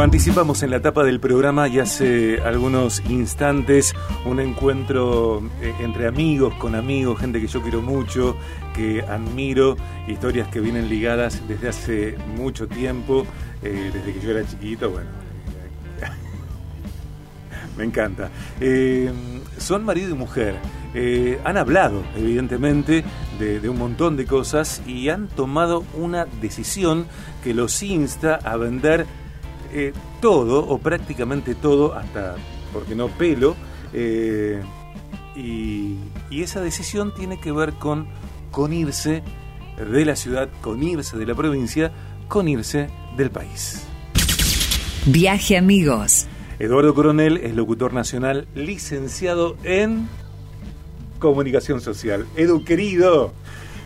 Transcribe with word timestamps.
Anticipamos 0.00 0.62
en 0.62 0.70
la 0.70 0.76
etapa 0.76 1.02
del 1.02 1.18
programa 1.18 1.66
y 1.66 1.80
hace 1.80 2.40
algunos 2.40 3.02
instantes 3.10 3.94
un 4.24 4.38
encuentro 4.38 5.42
eh, 5.60 5.74
entre 5.80 6.06
amigos, 6.06 6.54
con 6.54 6.76
amigos, 6.76 7.18
gente 7.18 7.40
que 7.40 7.48
yo 7.48 7.60
quiero 7.60 7.82
mucho, 7.82 8.36
que 8.74 9.02
admiro, 9.02 9.76
historias 10.06 10.48
que 10.48 10.60
vienen 10.60 10.88
ligadas 10.88 11.42
desde 11.48 11.68
hace 11.68 12.16
mucho 12.36 12.68
tiempo, 12.68 13.26
eh, 13.62 13.90
desde 13.92 14.14
que 14.14 14.20
yo 14.24 14.30
era 14.30 14.46
chiquito, 14.46 14.88
bueno. 14.88 15.10
Me 17.76 17.84
encanta. 17.84 18.30
Eh, 18.60 19.12
son 19.58 19.84
marido 19.84 20.10
y 20.10 20.14
mujer. 20.14 20.54
han 21.44 21.56
hablado, 21.56 22.02
evidentemente, 22.16 23.04
de, 23.38 23.60
de, 23.60 23.68
un 23.68 23.78
montón 23.78 24.16
de 24.16 24.26
cosas 24.26 24.80
y 24.86 25.08
han 25.10 25.26
tomado 25.26 25.84
una 25.94 26.24
decisión 26.40 27.06
que 27.42 27.52
los 27.52 27.82
insta 27.82 28.36
a 28.36 28.56
vender 28.56 29.06
eh, 29.72 29.92
todo, 30.20 30.66
o 30.66 30.78
prácticamente 30.78 31.54
todo, 31.54 31.94
hasta, 31.94 32.36
porque 32.72 32.94
no 32.94 33.08
pelo, 33.08 33.56
eh, 33.92 34.62
y, 35.36 35.96
esa 36.30 36.60
decisión 36.60 37.12
tiene 37.14 37.40
que 37.40 37.52
ver 37.52 37.74
con, 37.74 38.06
con 38.50 38.72
irse 38.72 39.22
de 39.76 40.04
la 40.04 40.16
ciudad, 40.16 40.48
con 40.60 40.82
irse 40.82 41.16
de 41.16 41.26
la 41.26 41.34
provincia, 41.34 41.92
con 42.28 42.48
irse 42.48 42.88
del 43.16 43.30
país. 43.30 43.84
Viaje 45.06 45.56
amigos. 45.56 46.26
Eduardo 46.58 46.94
Coronel 46.94 47.38
es 47.38 47.54
locutor 47.54 47.92
nacional, 47.92 48.48
licenciado 48.54 49.56
en 49.64 50.08
comunicación 51.18 51.80
social. 51.80 52.26
Edu 52.36 52.64
querido, 52.64 53.32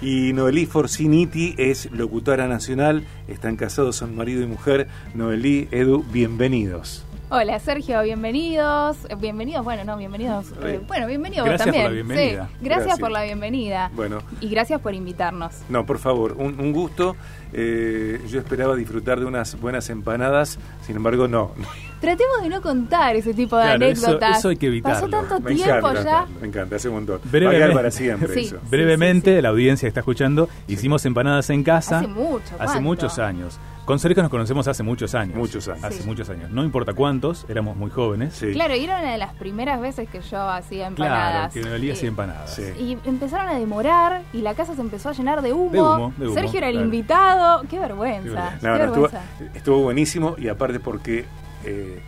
y 0.03 0.33
Noelí 0.33 0.67
Forciniti 0.67 1.55
es 1.57 1.91
locutora 1.93 2.49
nacional, 2.49 3.07
están 3.29 3.57
casados, 3.57 3.97
son 3.97 4.17
marido 4.17 4.43
y 4.43 4.47
mujer. 4.47 4.89
Noelí, 5.15 5.69
Edu, 5.71 6.03
bienvenidos. 6.03 7.07
Hola 7.31 7.59
Sergio, 7.61 8.03
bienvenidos. 8.03 8.99
Bienvenidos, 9.19 9.65
bueno, 9.65 9.85
no, 9.85 9.97
bienvenidos. 9.97 10.53
Eh, 10.65 10.81
bueno, 10.87 11.07
bienvenidos 11.07 11.47
gracias 11.47 11.67
también. 11.67 11.85
Por 11.85 11.91
la 11.91 11.95
bienvenida. 11.95 12.49
Sí, 12.49 12.59
gracias, 12.61 12.99
por 12.99 13.11
la 13.11 13.23
bienvenida. 13.23 13.91
Bueno. 13.95 14.19
Y 14.41 14.49
gracias 14.49 14.81
por 14.81 14.93
invitarnos. 14.93 15.55
No, 15.69 15.87
por 15.87 15.99
favor, 15.99 16.33
un, 16.33 16.73
gusto. 16.73 17.17
Eh, 17.53 18.21
yo 18.29 18.41
esperaba 18.41 18.75
disfrutar 18.75 19.21
de 19.21 19.25
unas 19.25 19.59
buenas 19.59 19.89
empanadas, 19.89 20.59
sin 20.85 20.97
embargo, 20.97 21.29
no. 21.29 21.53
Tratemos 22.03 22.43
de 22.43 22.49
no 22.49 22.61
contar 22.61 23.15
ese 23.15 23.33
tipo 23.33 23.57
de 23.57 23.63
anécdotas. 23.63 24.41
Eso, 24.41 24.49
hay 24.49 24.57
que 24.57 24.67
evitarlo. 24.67 25.09
Pasó 25.09 25.09
tanto 25.09 25.41
tiempo 25.49 25.93
ya. 25.95 26.27
Me 26.41 26.49
encanta, 26.49 26.75
hace 26.75 26.89
un 26.89 26.97
montón. 26.97 27.21
Brevemente, 27.25 27.75
para 27.75 27.91
siempre 27.93 28.43
eso. 28.43 28.59
Brevemente, 28.69 29.41
la 29.41 29.51
audiencia 29.51 29.87
que 29.87 29.89
está 29.89 30.01
escuchando, 30.01 30.49
hicimos 30.67 31.07
empanadas 31.07 31.49
en 31.51 31.63
casa. 31.63 32.01
Hace 32.01 32.09
mucho. 32.09 32.57
Hace 32.59 32.81
muchos 32.81 33.19
años. 33.21 33.61
Con 33.85 33.99
Sergio 33.99 34.23
nos 34.23 34.31
conocemos 34.31 34.69
hace 34.69 34.83
muchos 34.83 35.15
años. 35.15 35.37
Muchos 35.37 35.67
años. 35.69 35.85
Hace 35.85 36.05
muchos 36.05 36.29
años. 36.31 36.51
No 36.51 36.65
importa 36.65 36.93
cuántos, 36.93 37.47
éramos 37.49 37.77
muy 37.77 37.91
jóvenes. 37.91 38.45
Claro, 38.53 38.75
y 38.77 38.85
era 38.85 38.99
una 38.99 39.13
de 39.13 39.19
las 39.19 39.35
primeras 39.35 39.81
veces 39.81 40.09
que 40.09 40.21
yo 40.21 40.41
hacía 40.41 40.89
empanadas. 40.89 41.53
Claro, 41.53 41.71
que 41.71 41.81
me 41.81 41.93
hacía 41.93 42.09
empanadas. 42.09 42.59
Y 42.59 42.99
empezaron 43.05 43.49
a 43.49 43.59
demorar 43.59 44.23
y 44.33 44.39
la 44.39 44.55
casa 44.55 44.75
se 44.75 44.81
empezó 44.81 45.11
a 45.11 45.13
llenar 45.13 45.43
de 45.43 45.53
humo. 45.53 46.13
Sergio 46.35 46.59
era 46.59 46.69
el 46.69 46.81
invitado. 46.81 47.63
Qué 47.69 47.79
vergüenza. 47.79 48.59
Estuvo, 49.55 49.83
buenísimo 49.83 50.35
y 50.37 50.49
aparte 50.49 50.81
porque... 50.81 51.27
Eh, 51.65 52.01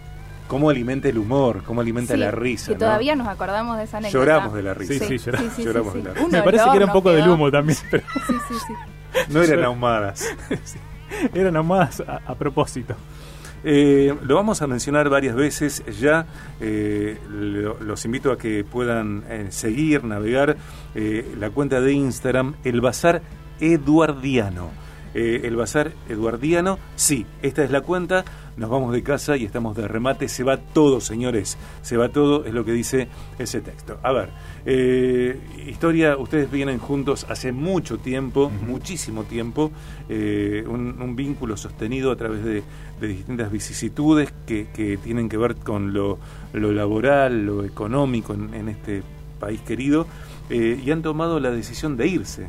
cómo 0.49 0.71
alimenta 0.71 1.09
el 1.09 1.19
humor, 1.19 1.63
cómo 1.65 1.81
alimenta 1.81 2.17
la 2.17 2.31
risa. 2.31 2.73
Y 2.73 2.77
todavía 2.77 3.17
nos 3.17 3.29
acordamos 3.29 3.77
de 3.79 3.85
esa 3.85 3.99
anécdota. 3.99 4.19
Lloramos 4.19 4.55
de 4.55 4.63
la 4.63 4.75
risa. 4.75 5.07
Sí, 5.07 5.19
sí, 5.19 5.31
lloramos, 5.65 5.95
de 5.95 6.03
la 6.03 6.15
risa. 6.15 6.29
Me 6.29 6.43
parece 6.43 6.65
que 6.71 6.77
era 6.77 6.87
un 6.87 6.93
poco 6.93 7.11
del 7.13 7.29
humo 7.29 7.51
también. 7.51 7.79
Sí, 7.91 8.35
sí, 8.49 8.55
sí. 8.67 8.73
No 9.33 9.43
eran 9.43 9.65
ahumadas. 9.65 10.29
Eran 11.35 11.57
ahumadas 11.57 12.01
a, 12.01 12.35
propósito. 12.35 12.97
Eh, 13.63 14.15
lo 14.23 14.35
vamos 14.35 14.61
a 14.63 14.67
mencionar 14.67 15.09
varias 15.09 15.37
veces 15.37 15.85
ya. 16.01 16.27
Eh, 16.61 17.19
los 17.29 18.05
invito 18.05 18.33
a 18.33 18.39
que 18.39 18.65
puedan 18.65 19.25
eh, 19.29 19.47
seguir, 19.51 20.05
navegar 20.05 20.57
la 20.95 21.51
cuenta 21.51 21.81
de 21.81 21.93
Instagram, 21.93 22.55
el 22.65 22.81
Bazar 22.81 23.23
Eduardiano. 23.61 24.84
El 25.15 25.57
Bazar 25.57 25.93
Eduardiano, 26.09 26.79
sí, 26.97 27.25
esta 27.43 27.63
es 27.63 27.71
la 27.71 27.81
cuenta. 27.81 28.25
Nos 28.57 28.71
vamos 28.71 28.93
de 28.93 29.03
casa 29.03 29.37
y 29.37 29.45
estamos 29.45 29.77
de 29.77 29.89
remate, 29.89 30.29
se 30.29 30.45
va 30.45 30.59
todo, 30.59 31.01
señores, 31.01 31.59
se 31.83 31.97
va 31.97 32.11
todo, 32.11 32.45
es 32.45 32.55
lo 32.55 32.65
que 32.65 32.71
dice 32.71 33.09
ese 33.37 33.61
texto. 33.61 33.99
A 34.03 34.13
ver, 34.13 34.31
eh, 34.65 35.41
historia, 35.67 36.17
ustedes 36.17 36.49
vienen 36.51 36.79
juntos 36.79 37.27
hace 37.29 37.51
mucho 37.51 37.99
tiempo, 37.99 38.51
muchísimo 38.51 39.25
tiempo, 39.25 39.73
eh, 40.09 40.65
un, 40.69 41.17
vínculo 41.17 41.57
sostenido 41.57 42.13
a 42.13 42.17
través 42.17 42.45
de, 42.45 42.63
distintas 43.01 43.51
vicisitudes 43.51 44.33
que, 44.47 44.99
tienen 45.03 45.29
que 45.29 45.37
ver 45.37 45.57
con 45.57 45.93
lo, 45.93 46.19
laboral, 46.53 47.45
lo 47.45 47.65
económico 47.65 48.35
en, 48.35 48.69
este 48.69 49.03
país 49.41 49.61
querido, 49.63 50.07
eh, 50.49 50.81
y 50.85 50.91
han 50.93 51.03
tomado 51.03 51.41
la 51.41 51.51
decisión 51.51 51.97
de 51.97 52.07
irse 52.07 52.47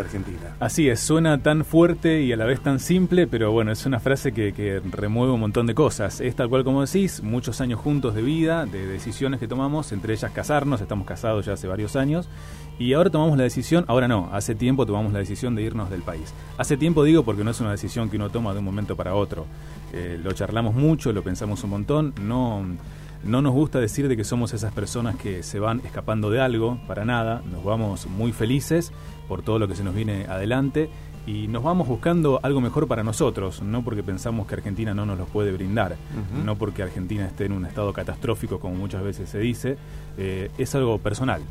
Argentina. 0.00 0.56
Así 0.60 0.88
es, 0.88 1.00
suena 1.00 1.42
tan 1.42 1.64
fuerte 1.64 2.22
y 2.22 2.32
a 2.32 2.36
la 2.36 2.44
vez 2.44 2.60
tan 2.60 2.80
simple, 2.80 3.26
pero 3.26 3.52
bueno, 3.52 3.72
es 3.72 3.86
una 3.86 4.00
frase 4.00 4.32
que, 4.32 4.80
remueve 4.90 5.32
un 5.32 5.40
montón 5.40 5.66
de 5.66 5.74
cosas. 5.74 6.20
Es 6.20 6.36
tal 6.36 6.48
cual 6.48 6.64
como 6.64 6.84
decís, 6.84 7.22
muchos 7.22 7.60
años 7.60 7.80
juntos 7.80 8.14
de 8.14 8.22
vida, 8.22 8.66
de 8.66 8.86
decisiones 8.86 9.40
que 9.40 9.48
tomamos, 9.48 9.92
entre 9.92 10.14
ellas 10.14 10.30
casarnos, 10.32 10.80
estamos 10.80 11.06
casados 11.06 11.46
ya 11.46 11.54
hace 11.54 11.68
varios 11.68 11.96
años, 11.96 12.28
y 12.78 12.92
ahora 12.92 13.10
tomamos 13.10 13.36
la 13.36 13.44
decisión, 13.44 13.84
ahora 13.88 14.08
no, 14.08 14.28
hace 14.32 14.54
tiempo 14.54 14.86
tomamos 14.86 15.12
la 15.12 15.18
decisión 15.18 15.54
de 15.54 15.62
irnos 15.62 15.90
del 15.90 16.02
país. 16.02 16.32
Hace 16.56 16.76
tiempo 16.76 17.02
digo 17.04 17.24
porque 17.24 17.44
no 17.44 17.50
es 17.50 17.60
una 17.60 17.72
decisión 17.72 18.08
que 18.08 18.16
uno 18.16 18.30
toma 18.30 18.52
de 18.52 18.60
un 18.60 18.64
momento 18.64 18.96
para 18.96 19.14
otro. 19.14 19.46
Eh, 19.92 20.18
lo 20.22 20.32
charlamos 20.32 20.74
mucho, 20.74 21.12
lo 21.12 21.22
pensamos 21.22 21.64
un 21.64 21.70
montón, 21.70 22.14
no 22.20 22.64
no 23.24 23.42
nos 23.42 23.52
gusta 23.52 23.80
decir 23.80 24.08
de 24.08 24.16
que 24.16 24.24
somos 24.24 24.52
esas 24.54 24.72
personas 24.72 25.16
que 25.16 25.42
se 25.42 25.58
van 25.58 25.80
escapando 25.84 26.30
de 26.30 26.40
algo, 26.40 26.78
para 26.86 27.04
nada, 27.04 27.42
nos 27.50 27.64
vamos 27.64 28.06
muy 28.06 28.32
felices 28.32 28.92
por 29.28 29.42
todo 29.42 29.58
lo 29.58 29.68
que 29.68 29.74
se 29.74 29.84
nos 29.84 29.94
viene 29.94 30.26
adelante 30.26 30.88
y 31.26 31.46
nos 31.48 31.62
vamos 31.62 31.86
buscando 31.86 32.40
algo 32.42 32.60
mejor 32.60 32.88
para 32.88 33.04
nosotros, 33.04 33.62
no 33.62 33.82
porque 33.82 34.02
pensamos 34.02 34.46
que 34.46 34.54
Argentina 34.54 34.94
no 34.94 35.04
nos 35.04 35.18
lo 35.18 35.26
puede 35.26 35.52
brindar, 35.52 35.96
no 36.44 36.56
porque 36.56 36.82
Argentina 36.82 37.26
esté 37.26 37.44
en 37.44 37.52
un 37.52 37.66
estado 37.66 37.92
catastrófico 37.92 38.58
como 38.58 38.74
muchas 38.74 39.02
veces 39.02 39.28
se 39.28 39.38
dice, 39.38 39.76
eh, 40.16 40.50
es 40.56 40.74
algo 40.74 40.98
personal. 40.98 41.42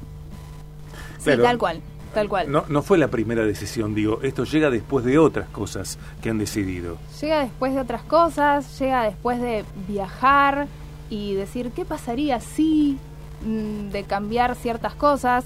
Sí, 1.19 1.31
tal 1.41 1.57
cual. 1.57 1.81
Tal 2.13 2.29
cual. 2.29 2.51
No, 2.51 2.63
no 2.69 2.81
fue 2.81 2.97
la 2.97 3.09
primera 3.09 3.45
decisión, 3.45 3.93
digo, 3.93 4.19
esto 4.23 4.45
llega 4.45 4.71
después 4.71 5.05
de 5.05 5.19
otras 5.19 5.49
cosas 5.49 5.99
que 6.21 6.31
han 6.31 6.39
decidido. 6.39 6.97
Llega 7.21 7.41
después 7.41 7.75
de 7.75 7.81
otras 7.81 8.01
cosas, 8.01 8.79
llega 8.79 9.03
después 9.03 9.39
de 9.39 9.63
viajar, 9.87 10.67
y 11.09 11.33
decir 11.35 11.71
qué 11.71 11.85
pasaría 11.85 12.39
si 12.39 12.97
mm, 13.45 13.89
de 13.89 14.03
cambiar 14.03 14.55
ciertas 14.55 14.95
cosas. 14.95 15.45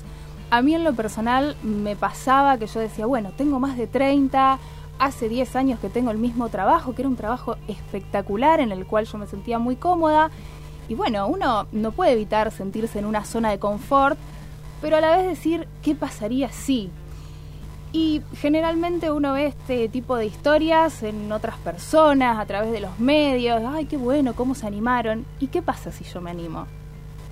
A 0.52 0.62
mí 0.62 0.76
en 0.76 0.84
lo 0.84 0.94
personal 0.94 1.56
me 1.64 1.96
pasaba 1.96 2.58
que 2.58 2.68
yo 2.68 2.82
decía, 2.82 3.06
bueno, 3.06 3.32
tengo 3.38 3.62
más 3.62 3.78
de 3.78 3.88
30, 3.88 4.60
hace 5.00 5.30
10 5.30 5.56
años 5.56 5.80
que 5.80 5.90
tengo 5.90 6.12
el 6.12 6.18
mismo 6.18 6.50
trabajo, 6.50 6.94
que 6.94 7.04
era 7.04 7.10
un 7.10 7.16
trabajo 7.16 7.56
espectacular 7.70 8.60
en 8.60 8.74
el 8.74 8.86
cual 8.86 9.06
yo 9.06 9.18
me 9.18 9.28
sentía 9.28 9.60
muy 9.60 9.78
cómoda. 9.78 10.30
Y 10.90 10.96
bueno, 10.96 11.26
uno 11.28 11.68
no 11.72 11.94
puede 11.94 12.12
evitar 12.12 12.52
sentirse 12.52 13.00
en 13.00 13.06
una 13.06 13.24
zona 13.24 13.50
de 13.50 13.60
confort, 13.60 14.20
pero 14.82 14.98
a 14.98 15.02
la 15.02 15.16
vez 15.16 15.26
decir, 15.26 15.70
¿qué 15.82 15.96
pasaría 15.96 16.52
si? 16.52 16.92
Y 17.94 18.22
generalmente 18.36 19.10
uno 19.10 19.32
ve 19.32 19.48
este 19.48 19.88
tipo 19.88 20.18
de 20.18 20.26
historias 20.26 21.02
en 21.02 21.32
otras 21.32 21.56
personas, 21.60 22.38
a 22.38 22.46
través 22.46 22.74
de 22.74 22.82
los 22.82 23.00
medios. 23.00 23.62
Ay, 23.66 23.86
qué 23.86 23.96
bueno, 23.96 24.34
cómo 24.34 24.54
se 24.54 24.68
animaron. 24.68 25.26
¿Y 25.40 25.48
qué 25.48 25.62
pasa 25.62 25.94
si 25.94 26.04
yo 26.04 26.20
me 26.20 26.32
animo? 26.32 26.68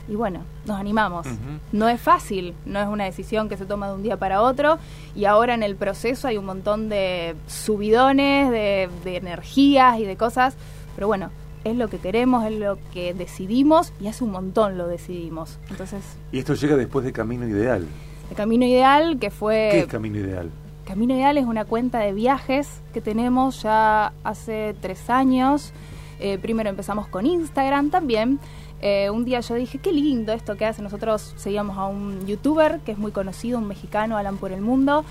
Y 0.10 0.16
bueno, 0.16 0.42
nos 0.66 0.80
animamos. 0.80 1.28
No 1.72 1.88
es 1.88 2.02
fácil, 2.02 2.56
no 2.66 2.82
es 2.82 2.88
una 2.88 3.06
decisión 3.06 3.48
que 3.48 3.58
se 3.58 3.66
toma 3.66 3.88
de 3.90 3.94
un 3.94 4.04
día 4.04 4.18
para 4.18 4.42
otro. 4.42 4.80
Y 5.16 5.26
ahora 5.26 5.54
en 5.54 5.62
el 5.62 5.76
proceso 5.76 6.28
hay 6.28 6.38
un 6.38 6.46
montón 6.46 6.90
de 6.90 7.36
subidones, 7.48 8.50
de, 8.50 8.90
de 9.04 9.18
energías 9.18 10.00
y 10.00 10.06
de 10.06 10.18
cosas. 10.18 10.56
Pero 10.96 11.08
bueno, 11.08 11.30
es 11.64 11.76
lo 11.76 11.90
que 11.90 11.98
queremos, 11.98 12.46
es 12.46 12.58
lo 12.58 12.78
que 12.92 13.14
decidimos 13.14 13.94
y 14.00 14.08
hace 14.08 14.24
un 14.24 14.32
montón 14.32 14.78
lo 14.78 14.88
decidimos. 14.88 15.60
Entonces. 15.70 16.04
Y 16.32 16.40
esto 16.40 16.56
llega 16.56 16.76
después 16.76 17.06
de 17.06 17.12
Camino 17.12 17.48
Ideal. 17.48 17.86
El 18.30 18.36
Camino 18.36 18.66
Ideal, 18.66 19.20
que 19.20 19.32
fue... 19.32 19.70
¿Qué 19.72 19.80
es 19.82 19.88
Camino 19.88 20.18
Ideal? 20.18 20.50
Camino 20.86 21.14
Ideal 21.14 21.38
es 21.38 21.46
una 21.46 21.66
cuenta 21.66 22.00
de 22.00 22.14
viajes 22.14 22.82
que 22.94 23.02
tenemos 23.02 23.62
ya 23.62 24.14
hace 24.24 24.76
tres 24.82 25.10
años. 25.10 25.72
Eh, 26.20 26.38
primero 26.40 26.70
empezamos 26.70 27.08
con 27.08 27.26
Instagram 27.26 27.92
también. 27.92 28.40
Eh, 28.82 29.10
un 29.10 29.26
día 29.26 29.42
yo 29.42 29.56
dije, 29.56 29.78
qué 29.80 29.92
lindo 29.92 30.32
esto 30.32 30.56
que 30.56 30.66
hace. 30.66 30.82
Nosotros 30.82 31.34
seguíamos 31.38 31.78
a 31.78 31.86
un 31.86 32.26
youtuber 32.26 32.80
que 32.82 32.92
es 32.92 32.98
muy 32.98 33.12
conocido, 33.12 33.60
un 33.60 33.68
mexicano, 33.68 34.18
Alan 34.18 34.38
por 34.38 34.52
el 34.52 34.62
Mundo. 34.62 35.04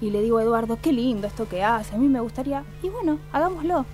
Y 0.00 0.10
le 0.10 0.22
digo 0.22 0.40
Eduardo, 0.40 0.78
qué 0.80 0.92
lindo 0.92 1.26
esto 1.26 1.48
que 1.48 1.62
hace. 1.64 1.94
A 1.94 1.98
mí 1.98 2.08
me 2.08 2.20
gustaría. 2.20 2.64
Y 2.82 2.88
bueno, 2.88 3.18
hagámoslo. 3.32 3.84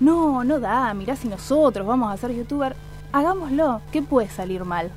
No, 0.00 0.44
no 0.44 0.60
da. 0.60 0.92
Mirá 0.94 1.16
si 1.16 1.28
nosotros 1.28 1.86
vamos 1.86 2.12
a 2.12 2.16
ser 2.16 2.34
youtuber. 2.34 2.74
Hagámoslo. 3.12 3.80
¿Qué 3.92 4.02
puede 4.02 4.28
salir 4.28 4.64
mal? 4.64 4.90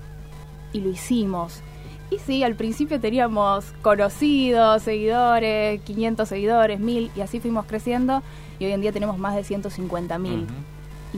Y 0.73 0.81
lo 0.81 0.89
hicimos. 0.89 1.61
Y 2.09 2.19
sí, 2.19 2.43
al 2.43 2.55
principio 2.55 2.99
teníamos 2.99 3.65
conocidos, 3.81 4.83
seguidores, 4.83 5.81
500 5.81 6.29
seguidores, 6.29 6.79
1000, 6.79 7.11
y 7.15 7.21
así 7.21 7.39
fuimos 7.39 7.65
creciendo, 7.65 8.21
y 8.59 8.65
hoy 8.65 8.73
en 8.73 8.81
día 8.81 8.91
tenemos 8.91 9.17
más 9.17 9.35
de 9.35 9.43
150 9.43 10.19
mil. 10.19 10.45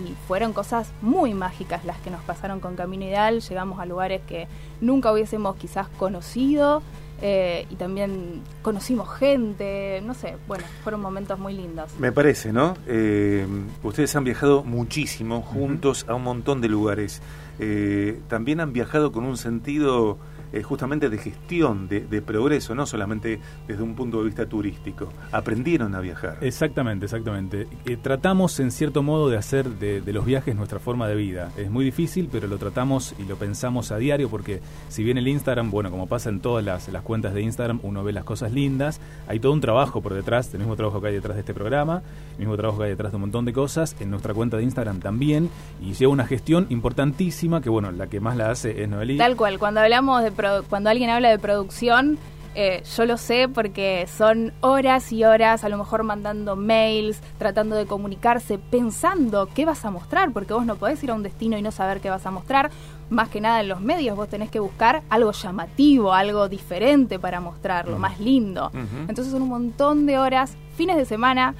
Y 0.05 0.15
fueron 0.27 0.53
cosas 0.53 0.91
muy 1.01 1.33
mágicas 1.33 1.83
las 1.85 1.97
que 1.99 2.09
nos 2.09 2.21
pasaron 2.21 2.59
con 2.59 2.75
Camino 2.75 3.05
Ideal. 3.05 3.41
Llegamos 3.41 3.79
a 3.79 3.85
lugares 3.85 4.21
que 4.27 4.47
nunca 4.79 5.11
hubiésemos 5.11 5.55
quizás 5.55 5.87
conocido 5.87 6.83
eh, 7.21 7.65
y 7.71 7.75
también 7.75 8.41
conocimos 8.61 9.09
gente, 9.17 10.01
no 10.05 10.13
sé, 10.13 10.35
bueno, 10.47 10.63
fueron 10.83 11.01
momentos 11.01 11.39
muy 11.39 11.53
lindos. 11.53 11.91
Me 11.99 12.11
parece, 12.11 12.53
¿no? 12.53 12.75
Eh, 12.85 13.45
ustedes 13.81 14.15
han 14.15 14.23
viajado 14.23 14.63
muchísimo 14.63 15.41
juntos 15.41 16.05
a 16.07 16.13
un 16.13 16.23
montón 16.23 16.61
de 16.61 16.69
lugares. 16.69 17.21
Eh, 17.59 18.19
también 18.27 18.59
han 18.59 18.71
viajado 18.71 19.11
con 19.11 19.23
un 19.23 19.37
sentido 19.37 20.19
eh, 20.53 20.63
justamente 20.63 21.09
de 21.09 21.17
gestión, 21.17 21.87
de, 21.87 22.01
de, 22.01 22.21
progreso, 22.21 22.75
no 22.75 22.85
solamente 22.85 23.39
desde 23.67 23.83
un 23.83 23.95
punto 23.95 24.19
de 24.19 24.25
vista 24.25 24.45
turístico. 24.45 25.11
Aprendieron 25.31 25.95
a 25.95 25.99
viajar. 25.99 26.37
Exactamente, 26.41 27.05
exactamente. 27.05 27.67
Eh, 27.85 27.97
tratamos 27.97 28.59
en 28.59 28.71
cierto 28.71 29.03
modo 29.03 29.29
de 29.29 29.37
hacer 29.37 29.69
de, 29.69 30.01
de, 30.01 30.13
los 30.13 30.25
viajes 30.25 30.55
nuestra 30.55 30.79
forma 30.79 31.07
de 31.07 31.15
vida. 31.15 31.51
Es 31.57 31.69
muy 31.69 31.85
difícil, 31.85 32.29
pero 32.31 32.47
lo 32.47 32.57
tratamos 32.57 33.15
y 33.19 33.23
lo 33.23 33.35
pensamos 33.35 33.91
a 33.91 33.97
diario 33.97 34.29
porque 34.29 34.61
si 34.89 35.03
bien 35.03 35.17
el 35.17 35.27
Instagram, 35.27 35.71
bueno, 35.71 35.91
como 35.91 36.07
pasa 36.07 36.29
en 36.29 36.39
todas 36.39 36.63
las, 36.63 36.87
las 36.89 37.03
cuentas 37.03 37.33
de 37.33 37.41
Instagram, 37.41 37.79
uno 37.83 38.03
ve 38.03 38.13
las 38.13 38.23
cosas 38.23 38.51
lindas, 38.51 38.99
hay 39.27 39.39
todo 39.39 39.51
un 39.51 39.61
trabajo 39.61 40.01
por 40.01 40.13
detrás, 40.13 40.53
el 40.53 40.59
mismo 40.59 40.75
trabajo 40.75 41.01
que 41.01 41.07
hay 41.07 41.13
detrás 41.13 41.35
de 41.35 41.41
este 41.41 41.53
programa, 41.53 42.01
el 42.33 42.39
mismo 42.39 42.55
trabajo 42.55 42.79
que 42.79 42.85
hay 42.85 42.89
detrás 42.91 43.11
de 43.11 43.15
un 43.17 43.21
montón 43.21 43.45
de 43.45 43.53
cosas, 43.53 43.95
en 43.99 44.09
nuestra 44.09 44.33
cuenta 44.33 44.57
de 44.57 44.63
Instagram 44.63 44.99
también, 44.99 45.49
y 45.81 45.93
lleva 45.93 46.11
una 46.11 46.25
gestión 46.25 46.67
importantísima 46.69 47.61
que, 47.61 47.69
bueno, 47.69 47.91
la 47.91 48.07
que 48.07 48.19
más 48.19 48.37
la 48.37 48.51
hace 48.51 48.81
es 48.81 48.89
Noelí. 48.89 49.17
Tal 49.17 49.35
cual, 49.35 49.59
cuando 49.59 49.81
hablamos 49.81 50.23
de 50.23 50.31
cuando 50.69 50.89
alguien 50.89 51.09
habla 51.09 51.29
de 51.29 51.39
producción, 51.39 52.17
eh, 52.59 52.81
yo 52.97 53.05
lo 53.05 53.17
sé 53.17 53.47
porque 53.47 54.07
son 54.07 54.51
horas 54.61 55.13
y 55.13 55.23
horas, 55.23 55.63
a 55.63 55.69
lo 55.69 55.77
mejor 55.77 56.01
mandando 56.01 56.55
mails, 56.55 57.21
tratando 57.37 57.75
de 57.75 57.85
comunicarse, 57.85 58.57
pensando 58.57 59.47
qué 59.53 59.63
vas 59.63 59.85
a 59.85 59.91
mostrar, 59.91 60.31
porque 60.31 60.55
vos 60.55 60.65
no 60.65 60.75
podés 60.75 61.03
ir 61.03 61.11
a 61.11 61.13
un 61.13 61.21
destino 61.21 61.55
y 61.55 61.61
no 61.61 61.71
saber 61.71 62.01
qué 62.01 62.09
vas 62.09 62.25
a 62.25 62.31
mostrar. 62.31 62.71
Más 63.11 63.29
que 63.29 63.41
nada 63.41 63.61
en 63.61 63.67
los 63.67 63.79
medios 63.79 64.17
vos 64.17 64.27
tenés 64.27 64.49
que 64.49 64.59
buscar 64.59 65.03
algo 65.09 65.33
llamativo, 65.33 66.13
algo 66.13 66.49
diferente 66.49 67.19
para 67.19 67.39
mostrarlo, 67.39 67.99
más 67.99 68.19
lindo. 68.19 68.71
Uh 68.73 68.77
-huh. 68.77 69.01
Entonces 69.07 69.27
son 69.27 69.43
un 69.43 69.49
montón 69.49 70.07
de 70.07 70.17
horas, 70.17 70.57
fines 70.75 70.97
de 70.97 71.05
semana, 71.05 71.53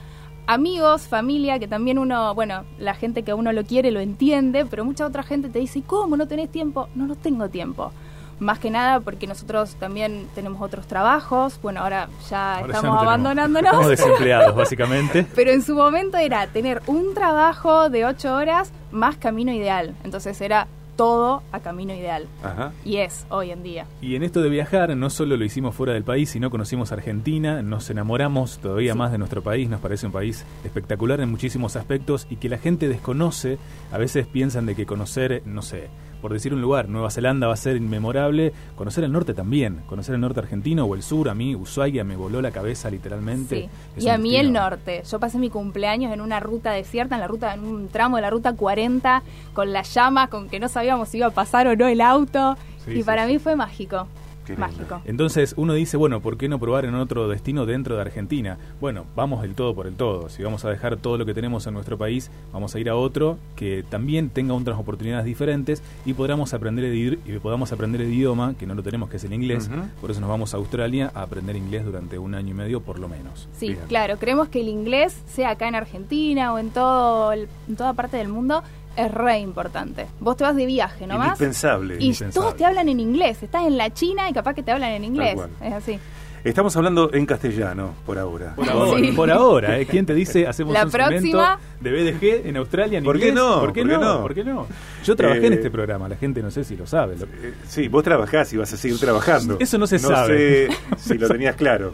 amigos, 0.48 1.04
familia, 1.04 1.60
que 1.60 1.68
también 1.68 2.00
uno, 2.00 2.34
bueno, 2.34 2.64
la 2.80 2.96
gente 2.96 3.22
que 3.22 3.36
uno 3.36 3.54
lo 3.54 3.64
quiere 3.66 3.92
lo 3.92 4.00
entiende, 4.00 4.66
pero 4.66 4.84
mucha 4.84 5.06
otra 5.06 5.22
gente 5.22 5.50
te 5.50 5.60
dice, 5.60 5.84
¿cómo 5.86 6.18
no 6.18 6.28
tenés 6.28 6.52
tiempo? 6.52 6.90
No, 6.96 7.06
no 7.06 7.16
tengo 7.16 7.50
tiempo 7.50 7.92
más 8.40 8.60
que 8.60 8.70
nada 8.70 9.00
porque 9.00 9.28
nosotros 9.28 9.76
también 9.76 10.28
tenemos 10.36 10.62
otros 10.62 10.88
trabajos, 10.88 11.60
bueno, 11.62 11.82
ahora 11.82 12.10
ya 12.30 12.58
ahora 12.58 12.68
estamos 12.68 12.84
ya 12.84 12.90
no 12.90 13.00
abandonándonos. 13.00 13.72
Estamos 13.72 13.90
desempleados, 13.90 14.56
básicamente. 14.56 15.26
Pero 15.36 15.52
en 15.52 15.62
su 15.62 15.76
momento 15.76 16.18
era 16.18 16.48
tener 16.48 16.82
un 16.88 17.14
trabajo 17.14 17.90
de 17.90 18.06
ocho 18.06 18.34
horas 18.36 18.72
más 18.92 19.18
camino 19.18 19.52
ideal. 19.52 19.96
Entonces 20.04 20.40
era 20.42 20.68
todo 20.98 21.44
a 21.52 21.60
camino 21.62 21.94
ideal. 21.94 22.28
Ajá. 22.44 22.74
Y 22.84 22.98
es 22.98 23.26
hoy 23.30 23.52
en 23.52 23.64
día. 23.64 23.86
Y 24.02 24.16
en 24.16 24.24
esto 24.24 24.42
de 24.42 24.50
viajar, 24.50 24.98
no 24.98 25.10
solo 25.10 25.38
lo 25.38 25.46
hicimos 25.46 25.76
fuera 25.76 25.94
del 25.94 26.04
país, 26.04 26.32
sino 26.32 26.50
conocimos 26.50 26.92
Argentina, 26.92 27.62
nos 27.62 27.90
enamoramos 27.90 28.58
todavía 28.58 28.94
sí. 28.94 28.98
más 28.98 29.12
de 29.12 29.20
nuestro 29.20 29.42
país, 29.42 29.70
nos 29.70 29.80
parece 29.80 30.08
un 30.08 30.12
país 30.12 30.44
espectacular 30.66 31.22
en 31.22 31.30
muchísimos 31.30 31.76
aspectos 31.76 32.28
y 32.30 32.38
que 32.38 32.50
la 32.50 32.58
gente 32.58 32.90
desconoce, 32.90 33.60
a 33.92 33.98
veces 33.98 34.28
piensan 34.28 34.66
de 34.66 34.76
que 34.76 34.86
conocer, 34.86 35.44
no 35.46 35.62
sé, 35.62 35.90
por 36.22 36.34
decir 36.34 36.54
un 36.54 36.62
lugar, 36.62 36.90
Nueva 36.90 37.12
Zelanda 37.12 37.48
va 37.48 37.54
a 37.54 37.58
ser 37.58 37.78
inmemorable, 37.78 38.54
conocer 38.76 39.04
el 39.04 39.12
norte 39.12 39.34
también, 39.34 39.82
conocer 39.88 40.16
el 40.16 40.22
norte 40.22 40.40
argentino 40.40 40.86
o 40.86 40.96
el 40.96 41.04
sur, 41.04 41.30
a 41.30 41.36
mí 41.36 41.56
Ushuaia 41.56 42.04
me 42.04 42.16
voló 42.16 42.42
la 42.42 42.52
cabeza 42.52 42.90
literalmente. 42.90 43.70
Sí. 43.96 44.06
Y 44.06 44.10
a 44.10 44.18
mí 44.18 44.32
destino. 44.32 44.48
el 44.48 44.54
norte, 44.54 45.04
yo 45.10 45.20
pasé 45.20 45.38
mi 45.38 45.50
cumpleaños 45.50 46.14
en 46.14 46.22
una 46.22 46.40
ruta 46.40 46.72
desierta, 46.72 47.16
en 47.16 47.22
la 47.22 47.28
ruta 47.28 47.54
en 47.54 47.64
un 47.64 47.88
tramo 47.88 48.16
de 48.16 48.22
la 48.22 48.30
ruta 48.30 48.54
40 48.54 49.24
con 49.54 49.74
las 49.74 49.94
llamas, 49.94 50.30
con 50.30 50.50
que 50.50 50.60
no 50.60 50.70
sabíamos 50.70 51.10
si 51.10 51.18
iba 51.18 51.28
a 51.28 51.32
pasar 51.32 51.68
o 51.68 51.76
no 51.76 51.88
el 51.88 52.02
auto 52.02 52.58
sí, 52.86 52.92
y 52.92 52.96
sí, 52.98 53.04
para 53.04 53.26
mí 53.26 53.40
fue 53.40 53.56
mágico. 53.56 54.08
Mágico. 54.56 55.02
Entonces 55.06 55.54
uno 55.58 55.74
dice, 55.74 55.98
bueno, 55.98 56.22
¿por 56.22 56.38
qué 56.38 56.48
no 56.48 56.60
probar 56.60 56.86
en 56.86 56.96
otro 56.96 57.28
destino 57.28 57.66
dentro 57.66 57.96
de 57.96 58.02
Argentina? 58.02 58.58
Bueno, 58.80 59.06
vamos 59.16 59.42
del 59.42 59.56
todo 59.56 59.76
por 59.76 59.88
el 59.88 59.96
todo. 59.96 60.30
Si 60.30 60.44
vamos 60.44 60.64
a 60.66 60.70
dejar 60.70 60.98
todo 60.98 61.18
lo 61.18 61.26
que 61.26 61.34
tenemos 61.34 61.68
en 61.68 61.74
nuestro 61.74 61.98
país, 61.98 62.32
vamos 62.54 62.74
a 62.76 62.80
ir 62.80 62.90
a 62.90 62.96
otro 62.96 63.38
que 63.56 63.84
también 63.90 64.30
tenga 64.30 64.54
otras 64.54 64.80
oportunidades 64.80 65.26
diferentes 65.26 65.84
y 66.06 66.14
podamos 66.14 66.54
aprender 66.54 66.86
el, 66.86 67.20
y 67.26 67.40
podamos 67.40 67.72
aprender 67.72 68.02
el 68.02 68.14
idioma, 68.14 68.54
que 68.58 68.66
no 68.66 68.76
lo 68.76 68.84
tenemos, 68.84 69.10
que 69.10 69.18
es 69.18 69.24
el 69.24 69.34
inglés. 69.34 69.70
Uh 69.72 69.76
-huh. 69.78 69.90
Por 70.02 70.12
eso 70.12 70.20
nos 70.22 70.30
vamos 70.30 70.54
a 70.54 70.58
Australia 70.58 71.12
a 71.14 71.22
aprender 71.24 71.56
inglés 71.56 71.86
durante 71.86 72.18
un 72.18 72.36
año 72.36 72.52
y 72.52 72.54
medio 72.54 72.82
por 72.82 73.00
lo 73.00 73.08
menos. 73.08 73.48
Sí, 73.54 73.70
Bien. 73.70 73.80
claro. 73.88 74.18
Creemos 74.18 74.50
que 74.50 74.62
el 74.62 74.70
inglés, 74.70 75.22
sea 75.28 75.52
acá 75.52 75.68
en 75.68 75.76
Argentina 75.76 76.54
o 76.54 76.60
en, 76.60 76.70
todo 76.70 77.34
en 77.34 77.76
toda 77.76 77.94
parte 77.94 78.18
del 78.18 78.28
mundo, 78.30 78.64
es 78.98 79.12
re 79.12 79.40
importante. 79.40 80.08
Vos 80.20 80.36
te 80.36 80.44
vas 80.44 80.56
de 80.56 80.66
viaje 80.66 81.08
nomás. 81.08 81.28
Indispensable. 81.28 81.96
Y 82.00 82.06
indispensable. 82.06 82.34
todos 82.34 82.58
te 82.58 82.66
hablan 82.66 82.90
en 82.90 83.00
inglés. 83.00 83.42
Estás 83.44 83.66
en 83.66 83.78
la 83.78 83.94
China 83.94 84.30
y 84.30 84.34
capaz 84.34 84.54
que 84.54 84.64
te 84.64 84.72
hablan 84.72 84.92
en 84.92 85.04
inglés. 85.04 85.40
Es 85.62 85.74
así. 85.74 86.00
Estamos 86.44 86.76
hablando 86.78 87.14
en 87.14 87.26
castellano 87.26 87.94
por 88.06 88.18
ahora. 88.18 88.54
Por 88.56 88.70
ahora, 88.70 89.00
sí. 89.00 89.12
por 89.16 89.32
ahora 89.32 89.80
¿eh? 89.80 89.86
¿Quién 89.86 90.06
te 90.06 90.14
dice 90.14 90.48
hacemos 90.48 90.74
la 90.74 90.86
un 90.86 90.92
próxima 90.92 91.60
de 91.82 91.92
BDG 91.92 92.48
en 92.48 92.58
Australia 92.58 92.98
en 93.00 93.04
¿Por 93.04 93.16
inglés? 93.18 93.32
Qué 93.32 93.36
no? 93.36 93.60
¿Por 93.60 93.74
qué, 93.74 93.82
¿Por 93.82 93.90
qué 93.90 93.98
no? 93.98 94.14
no? 94.14 94.22
¿Por 94.22 94.34
qué 94.34 94.44
no? 94.44 94.68
Yo 95.08 95.16
trabajé 95.16 95.44
eh, 95.44 95.48
en 95.48 95.54
este 95.54 95.72
programa, 95.72 96.10
la 96.10 96.18
gente 96.18 96.42
no 96.42 96.52
sé 96.52 96.66
si 96.66 96.76
lo 96.76 96.86
sabe. 96.86 97.16
Eh, 97.16 97.54
sí, 97.66 97.88
vos 97.88 98.04
trabajás 98.04 98.52
y 98.52 98.58
vas 98.58 98.74
a 98.74 98.76
seguir 98.76 99.00
trabajando. 99.00 99.56
Eso 99.58 99.78
no 99.78 99.88
se 99.88 100.00
no 100.00 100.10
sabe. 100.10 100.68
sé 100.68 100.78
si 100.98 101.18
lo 101.18 101.30
tenías 101.30 101.56
claro. 101.56 101.94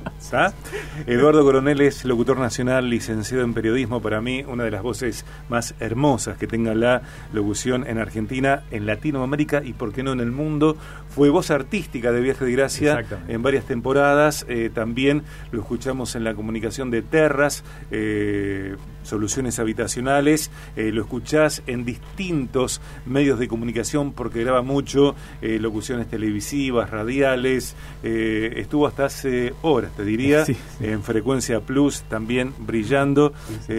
Eduardo 1.06 1.44
Coronel 1.44 1.81
es 1.81 2.06
locutor 2.06 2.39
nacional, 2.39 2.89
licenciado 2.89 3.44
en 3.44 3.54
periodismo. 3.54 4.01
Para 4.01 4.19
mí, 4.19 4.44
una 4.48 4.63
de 4.63 4.71
las 4.71 4.81
voces 4.81 5.25
más 5.48 5.75
hermosas 5.80 6.39
que 6.39 6.48
tenga 6.48 6.74
la 6.74 7.04
locución 7.33 7.86
en 7.86 8.00
Argentina, 8.00 8.63
en 8.71 8.88
Latinoamérica 8.88 9.62
y, 9.63 9.74
por 9.74 9.94
qué 9.94 10.01
no, 10.01 10.13
en 10.13 10.19
el 10.19 10.31
mundo. 10.31 10.75
Fue 11.10 11.30
voz 11.30 11.51
artística 11.51 12.12
de 12.12 12.19
Viaje 12.19 12.45
de 12.45 12.51
Gracia 12.51 13.06
en 13.27 13.44
varias 13.44 13.65
temporadas. 13.65 14.44
Eh, 14.50 14.71
también 14.74 15.21
lo 15.51 15.60
escuchamos 15.60 16.15
en 16.15 16.24
la 16.24 16.33
comunicación 16.33 16.89
de 16.89 17.04
Terras, 17.04 17.63
eh, 17.92 18.75
soluciones 19.04 19.60
habitacionales. 19.60 20.52
Eh, 20.76 20.92
lo 20.92 21.02
escuchás 21.02 21.62
en 21.68 21.86
distintos 21.86 22.82
medios 23.06 23.40
de 23.40 23.48
comunicación 23.48 24.14
porque 24.14 24.44
graba 24.44 24.62
mucho 24.62 25.16
eh, 25.42 25.60
locuciones 25.60 26.08
televisivas, 26.08 26.90
radiales. 26.90 27.76
Eh, 28.04 28.54
estuvo 28.58 28.88
hasta 28.88 29.06
hace 29.06 29.54
horas, 29.62 29.92
te 29.96 30.04
diría, 30.04 30.46
sí, 30.46 30.54
sí. 30.54 30.86
en 30.86 31.04
Frecuencia 31.04 31.60
Plus 31.62 32.02
también 32.04 32.54
brillando. 32.58 33.34
Sí, 33.68 33.74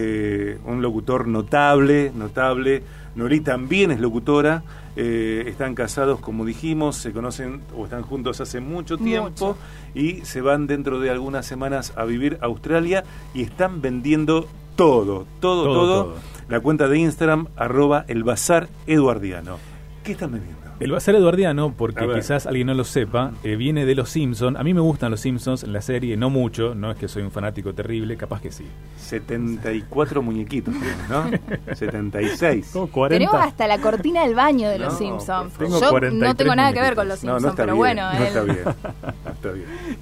un 0.64 0.82
locutor 0.82 1.26
notable, 1.26 2.12
notable. 2.14 2.82
Nori 3.14 3.40
también 3.40 3.90
es 3.90 4.00
locutora. 4.00 4.62
Eh, 4.96 5.44
están 5.48 5.74
casados, 5.74 6.20
como 6.20 6.44
dijimos, 6.44 6.96
se 6.96 7.12
conocen 7.12 7.62
o 7.76 7.84
están 7.84 8.02
juntos 8.02 8.40
hace 8.40 8.60
mucho 8.60 8.96
tiempo 8.96 9.24
mucho. 9.24 9.56
y 9.94 10.24
se 10.24 10.40
van 10.40 10.68
dentro 10.68 11.00
de 11.00 11.10
algunas 11.10 11.46
semanas 11.46 11.92
a 11.96 12.04
vivir 12.04 12.38
a 12.40 12.46
Australia 12.46 13.02
y 13.34 13.42
están 13.42 13.80
vendiendo 13.80 14.48
todo, 14.76 15.26
todo, 15.40 15.64
todo. 15.64 16.14
La 16.48 16.60
cuenta 16.60 16.88
de 16.88 16.98
Instagram, 16.98 17.48
arroba 17.56 18.04
el 18.08 18.24
bazar 18.24 18.68
eduardiano. 18.86 19.58
¿Qué 20.02 20.12
están 20.12 20.32
vendiendo? 20.32 20.64
El 20.80 20.90
Bazar 20.90 21.14
Eduardiano, 21.14 21.72
porque 21.76 22.06
quizás 22.12 22.46
alguien 22.46 22.66
no 22.66 22.74
lo 22.74 22.82
sepa, 22.82 23.30
eh, 23.44 23.54
viene 23.54 23.86
de 23.86 23.94
Los 23.94 24.10
Simpsons. 24.10 24.58
A 24.58 24.64
mí 24.64 24.74
me 24.74 24.80
gustan 24.80 25.12
Los 25.12 25.20
Simpsons 25.20 25.62
en 25.62 25.72
la 25.72 25.80
serie, 25.80 26.16
no 26.16 26.30
mucho, 26.30 26.74
no 26.74 26.90
es 26.90 26.98
que 26.98 27.06
soy 27.06 27.22
un 27.22 27.30
fanático 27.30 27.72
terrible, 27.72 28.16
capaz 28.16 28.40
que 28.40 28.50
sí. 28.50 28.66
74 28.98 30.20
muñequitos 30.20 30.74
tienes, 30.74 31.08
¿no? 31.08 31.30
76. 31.74 32.70
Como 32.72 32.88
40. 32.88 33.30
Tenemos 33.30 33.46
hasta 33.46 33.68
la 33.68 33.78
cortina 33.78 34.22
del 34.24 34.34
baño 34.34 34.68
de 34.68 34.80
Los 34.80 34.94
no, 34.94 34.98
Simpsons. 34.98 35.52
Yo 35.58 36.00
no 36.10 36.34
tengo 36.34 36.56
nada 36.56 36.72
que 36.72 36.80
ver 36.80 36.96
con 36.96 37.08
Los 37.08 37.20
Simpsons, 37.20 37.42
no, 37.42 37.48
no 37.50 37.54
pero 37.54 37.66
bien, 37.74 37.76
bueno. 37.76 38.12
No 38.12 38.24
está 38.24 38.42
bien. 38.42 38.64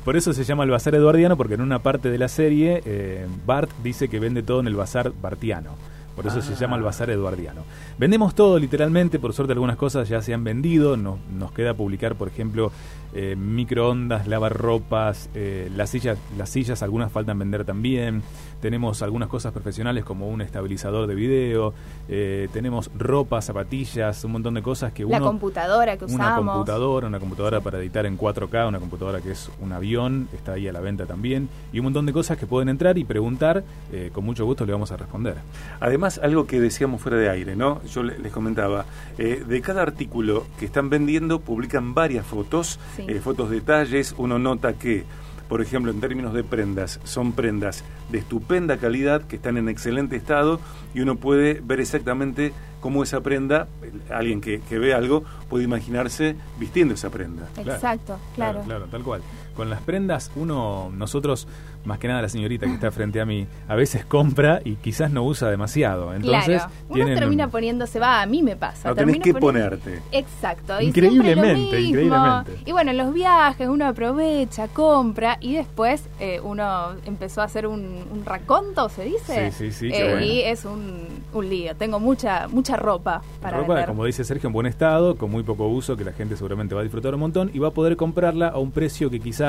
Por 0.05 0.17
eso 0.17 0.33
se 0.33 0.45
llama 0.45 0.65
el 0.65 0.71
Bazar 0.71 0.95
Eduardiano, 0.95 1.37
porque 1.37 1.55
en 1.55 1.61
una 1.61 1.81
parte 1.81 2.11
de 2.11 2.19
la 2.19 2.29
serie 2.29 2.83
eh, 2.85 3.27
Bart 3.47 3.71
dice 3.83 4.09
que 4.09 4.19
vende 4.19 4.43
todo 4.43 4.61
en 4.61 4.67
el 4.67 4.75
Bazar 4.75 5.13
Bartiano. 5.21 5.77
Por 6.15 6.27
eso 6.27 6.43
se 6.43 6.55
llama 6.57 6.77
el 6.77 6.83
Bazar 6.83 7.09
Eduardiano. 7.09 7.63
Vendemos 7.99 8.35
todo 8.35 8.59
literalmente, 8.59 9.19
por 9.19 9.33
suerte 9.33 9.55
algunas 9.55 9.79
cosas 9.79 10.09
ya 10.11 10.21
se 10.21 10.35
han 10.35 10.45
vendido, 10.45 10.97
nos 10.97 11.53
queda 11.53 11.73
publicar, 11.73 12.17
por 12.17 12.29
ejemplo, 12.29 12.71
eh, 13.15 13.37
microondas, 13.37 14.27
lavarropas, 14.27 15.31
eh, 15.35 15.71
las, 15.75 15.91
sillas, 15.91 16.19
las 16.37 16.49
sillas 16.49 16.83
algunas 16.83 17.13
faltan 17.13 17.39
vender 17.39 17.65
también, 17.65 18.23
tenemos 18.63 19.03
algunas 19.03 19.29
cosas 19.29 19.53
profesionales 19.53 20.05
como 20.05 20.29
un 20.29 20.41
estabilizador 20.41 21.09
de 21.09 21.15
video, 21.17 21.75
eh, 22.09 22.49
tenemos 22.53 22.91
ropa, 22.97 23.43
zapatillas, 23.43 24.25
un 24.25 24.33
montón 24.33 24.55
de 24.55 24.63
cosas 24.63 24.93
que 24.93 25.05
uno... 25.05 25.19
La 25.19 25.21
computadora 25.21 25.97
que 25.97 26.05
usamos. 26.05 26.25
Una 26.25 26.37
computadora, 26.37 27.09
una 27.09 27.19
computadora 27.19 27.61
para 27.61 27.79
editar 27.79 28.07
en 28.07 28.17
4K, 28.17 28.69
una 28.69 28.79
computadora 28.79 29.21
que 29.21 29.33
es 29.33 29.51
un 29.61 29.73
avión, 29.73 30.29
está 30.33 30.53
ahí 30.53 30.69
a 30.69 30.73
la 30.73 30.81
venta 30.81 31.07
también, 31.07 31.49
y 31.73 31.81
un 31.81 31.85
montón 31.85 32.07
de 32.07 32.13
cosas 32.13 32.39
que 32.39 32.47
pueden 32.47 32.69
entrar 32.69 32.99
y 32.99 33.05
preguntar, 33.05 33.65
eh, 33.93 34.11
con 34.13 34.25
mucho 34.25 34.45
gusto 34.45 34.65
le 34.65 34.73
vamos 34.73 34.93
a 34.93 34.97
responder. 34.97 35.39
Además, 35.81 36.21
algo 36.23 36.47
que 36.47 36.61
decíamos 36.61 37.01
fuera 37.01 37.19
de 37.19 37.29
aire, 37.29 37.57
¿no? 37.57 37.83
Yo 37.87 38.05
les 38.05 38.33
comentaba, 38.33 38.85
eh, 39.19 39.45
de 39.47 39.61
cada 39.61 39.83
artículo 39.83 40.47
que 40.61 40.67
están 40.67 40.89
vendiendo 40.89 41.41
publican 41.41 41.95
varias 41.95 42.25
fotos, 42.25 42.79
sí. 42.97 43.02
Eh, 43.07 43.21
fotos 43.21 43.51
detalles, 43.51 44.15
uno 44.19 44.39
nota 44.39 44.75
que 44.75 45.05
por 45.53 45.61
ejemplo, 45.61 45.93
en 45.93 46.01
términos 46.01 46.33
de 46.33 46.45
prendas, 46.45 46.99
son 47.05 47.33
prendas 47.33 47.85
de 48.09 48.17
estupenda 48.17 48.79
calidad, 48.79 49.21
que 49.21 49.37
están 49.37 49.59
en 49.59 49.69
excelente 49.69 50.17
estado, 50.17 50.61
y 50.95 51.01
uno 51.01 51.17
puede 51.17 51.61
ver 51.63 51.79
exactamente 51.79 52.55
cómo 52.81 53.03
esa 53.03 53.21
prenda, 53.21 53.69
alguien 54.09 54.41
que, 54.41 54.63
que 54.63 54.79
ve 54.79 54.95
algo, 54.95 55.25
puede 55.51 55.65
imaginarse 55.65 56.37
vistiendo 56.59 56.95
esa 56.95 57.11
prenda. 57.11 57.51
Exacto, 57.59 58.19
claro. 58.35 58.63
Claro, 58.65 58.87
tal 58.87 59.03
cual. 59.03 59.21
Con 59.57 59.71
las 59.71 59.81
prendas, 59.83 60.31
uno, 60.37 60.91
nosotros, 60.97 61.47
más 61.85 61.99
que 61.99 62.09
nada 62.09 62.23
la 62.23 62.29
señorita 62.29 62.67
que 62.67 62.75
está 62.75 62.91
frente 62.91 63.21
a 63.21 63.27
mí, 63.27 63.47
a 63.69 63.75
veces 63.75 64.05
compra 64.05 64.61
y 64.65 64.77
quizás 64.77 65.11
no 65.11 65.25
usa 65.25 65.51
demasiado. 65.51 66.15
Entonces, 66.15 66.63
claro. 66.63 66.73
Uno 66.89 67.05
termina 67.15 67.49
poniéndose, 67.49 67.99
va, 67.99 68.23
a 68.23 68.27
mí 68.27 68.43
me 68.43 68.57
pasa. 68.57 68.89
No 68.91 68.95
tenés 68.95 69.19
que 69.21 69.35
poniendo- 69.35 69.41
ponerte. 69.79 70.03
Exacto. 70.13 70.81
y 70.81 70.87
Increíblemente, 70.87 71.81
increíblemente. 71.81 72.59
Y 72.65 72.73
bueno, 72.73 72.91
en 72.93 72.99
los 72.99 73.13
viajes 73.13 73.69
uno 73.69 73.87
aprovecha, 73.87 74.69
compra 74.69 75.37
y 75.41 75.55
después 75.55 76.05
eh, 76.21 76.41
uno 76.43 76.93
empezó 77.05 77.41
a 77.43 77.45
hacer 77.45 77.67
un, 77.67 77.81
un 78.11 78.25
raconto, 78.25 78.89
¿se 78.89 79.05
dice? 79.05 79.51
Sí, 79.53 79.71
sí, 79.71 79.73
sí, 79.73 79.87
Eh, 79.89 79.91
qué 79.93 80.05
bueno. 80.13 80.27
Y 80.27 80.41
es 80.43 80.65
un, 80.65 81.09
un 81.33 81.49
lío. 81.49 81.75
Tengo 81.77 82.01
mucha 82.01 82.49
mucha 82.49 82.77
ropa 82.77 83.23
para 83.41 83.59
ropa, 83.59 83.75
vender. 83.75 83.89
como 83.89 84.05
dice 84.05 84.25
Sergio, 84.25 84.47
en 84.49 84.53
buen 84.53 84.67
estado, 84.67 85.17
con 85.17 85.31
muy 85.31 85.43
poco 85.43 85.67
uso, 85.69 85.97
que 85.97 86.05
la 86.05 86.13
gente 86.13 86.37
seguramente 86.37 86.75
va 86.75 86.81
a 86.81 86.85
disfrutar 86.85 87.15
un 87.15 87.21
montón 87.21 87.51
y 87.53 87.59
va 87.59 87.69
a 87.69 87.73
poder 87.73 87.97
comprarla 87.97 88.49
a 88.49 88.59
un 88.59 88.71
precio 88.71 89.11
que 89.11 89.21
quizás 89.21 89.42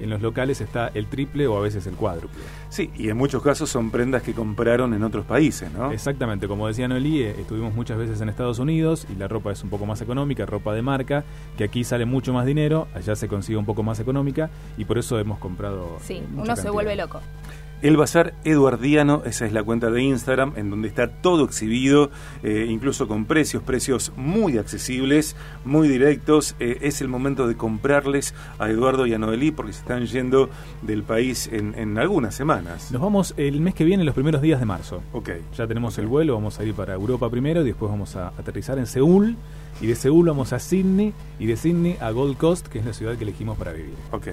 en 0.00 0.10
los 0.10 0.20
locales 0.20 0.60
está 0.60 0.90
el 0.94 1.06
triple 1.06 1.46
o 1.46 1.56
a 1.56 1.60
veces 1.60 1.86
el 1.86 1.94
cuádruple. 1.94 2.42
Sí, 2.68 2.90
y 2.96 3.08
en 3.08 3.16
muchos 3.16 3.42
casos 3.42 3.70
son 3.70 3.90
prendas 3.90 4.22
que 4.22 4.34
compraron 4.34 4.92
en 4.94 5.02
otros 5.02 5.24
países, 5.24 5.70
¿no? 5.72 5.92
Exactamente, 5.92 6.48
como 6.48 6.66
decía 6.66 6.88
Noelí, 6.88 7.22
eh, 7.22 7.36
estuvimos 7.38 7.74
muchas 7.74 7.98
veces 7.98 8.20
en 8.20 8.28
Estados 8.28 8.58
Unidos 8.58 9.06
y 9.12 9.16
la 9.16 9.28
ropa 9.28 9.52
es 9.52 9.62
un 9.62 9.70
poco 9.70 9.86
más 9.86 10.00
económica, 10.00 10.46
ropa 10.46 10.74
de 10.74 10.82
marca, 10.82 11.24
que 11.56 11.64
aquí 11.64 11.84
sale 11.84 12.04
mucho 12.04 12.32
más 12.32 12.46
dinero, 12.46 12.88
allá 12.94 13.14
se 13.16 13.28
consigue 13.28 13.58
un 13.58 13.66
poco 13.66 13.82
más 13.82 14.00
económica 14.00 14.50
y 14.76 14.84
por 14.84 14.98
eso 14.98 15.18
hemos 15.18 15.38
comprado. 15.38 15.98
Sí, 16.02 16.14
eh, 16.14 16.26
mucha 16.30 16.52
uno 16.52 16.56
se 16.56 16.70
vuelve 16.70 16.96
loco. 16.96 17.20
El 17.82 17.98
Bazar 17.98 18.32
Eduardiano, 18.44 19.22
esa 19.26 19.44
es 19.44 19.52
la 19.52 19.62
cuenta 19.62 19.90
de 19.90 20.02
Instagram, 20.02 20.54
en 20.56 20.70
donde 20.70 20.88
está 20.88 21.08
todo 21.08 21.44
exhibido, 21.44 22.10
eh, 22.42 22.66
incluso 22.70 23.06
con 23.06 23.26
precios, 23.26 23.62
precios 23.62 24.12
muy 24.16 24.56
accesibles, 24.56 25.36
muy 25.64 25.86
directos. 25.86 26.56
Eh, 26.58 26.78
es 26.80 27.02
el 27.02 27.08
momento 27.08 27.46
de 27.46 27.54
comprarles 27.54 28.34
a 28.58 28.70
Eduardo 28.70 29.06
y 29.06 29.12
a 29.12 29.18
Noelí 29.18 29.50
porque 29.50 29.74
se 29.74 29.80
están 29.80 30.06
yendo 30.06 30.48
del 30.80 31.02
país 31.02 31.50
en, 31.52 31.74
en 31.74 31.98
algunas 31.98 32.34
semanas. 32.34 32.90
Nos 32.92 33.02
vamos 33.02 33.34
el 33.36 33.60
mes 33.60 33.74
que 33.74 33.84
viene, 33.84 34.04
los 34.04 34.14
primeros 34.14 34.40
días 34.40 34.58
de 34.58 34.64
marzo. 34.64 35.02
Ok. 35.12 35.30
Ya 35.54 35.66
tenemos 35.66 35.98
el 35.98 36.06
vuelo, 36.06 36.32
vamos 36.32 36.58
a 36.58 36.64
ir 36.64 36.72
para 36.72 36.94
Europa 36.94 37.28
primero 37.28 37.60
y 37.60 37.66
después 37.66 37.90
vamos 37.90 38.16
a 38.16 38.28
aterrizar 38.28 38.78
en 38.78 38.86
Seúl. 38.86 39.36
Y 39.82 39.86
de 39.86 39.96
Seúl 39.96 40.26
vamos 40.26 40.54
a 40.54 40.58
Sydney 40.58 41.12
y 41.38 41.44
de 41.44 41.58
Sydney 41.58 41.98
a 42.00 42.10
Gold 42.10 42.38
Coast, 42.38 42.68
que 42.68 42.78
es 42.78 42.86
la 42.86 42.94
ciudad 42.94 43.16
que 43.16 43.24
elegimos 43.24 43.58
para 43.58 43.72
vivir. 43.72 43.94
Ok. 44.12 44.28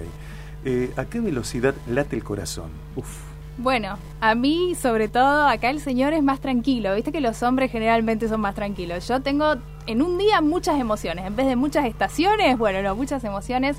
Eh, 0.63 0.91
¿A 0.95 1.03
qué 1.05 1.19
velocidad 1.19 1.75
late 1.89 2.15
el 2.15 2.23
corazón? 2.23 2.69
Uf. 2.95 3.32
Bueno, 3.57 3.97
a 4.19 4.33
mí 4.33 4.73
sobre 4.75 5.07
todo 5.07 5.47
acá 5.47 5.69
el 5.69 5.79
señor 5.79 6.13
es 6.13 6.23
más 6.23 6.39
tranquilo. 6.39 6.95
Viste 6.95 7.11
que 7.11 7.21
los 7.21 7.43
hombres 7.43 7.71
generalmente 7.71 8.27
son 8.27 8.41
más 8.41 8.55
tranquilos. 8.55 9.07
Yo 9.07 9.21
tengo 9.21 9.55
en 9.85 10.01
un 10.01 10.17
día 10.17 10.41
muchas 10.41 10.79
emociones. 10.79 11.25
En 11.25 11.35
vez 11.35 11.45
de 11.47 11.55
muchas 11.55 11.85
estaciones, 11.85 12.57
bueno, 12.57 12.81
no, 12.81 12.95
muchas 12.95 13.23
emociones. 13.23 13.77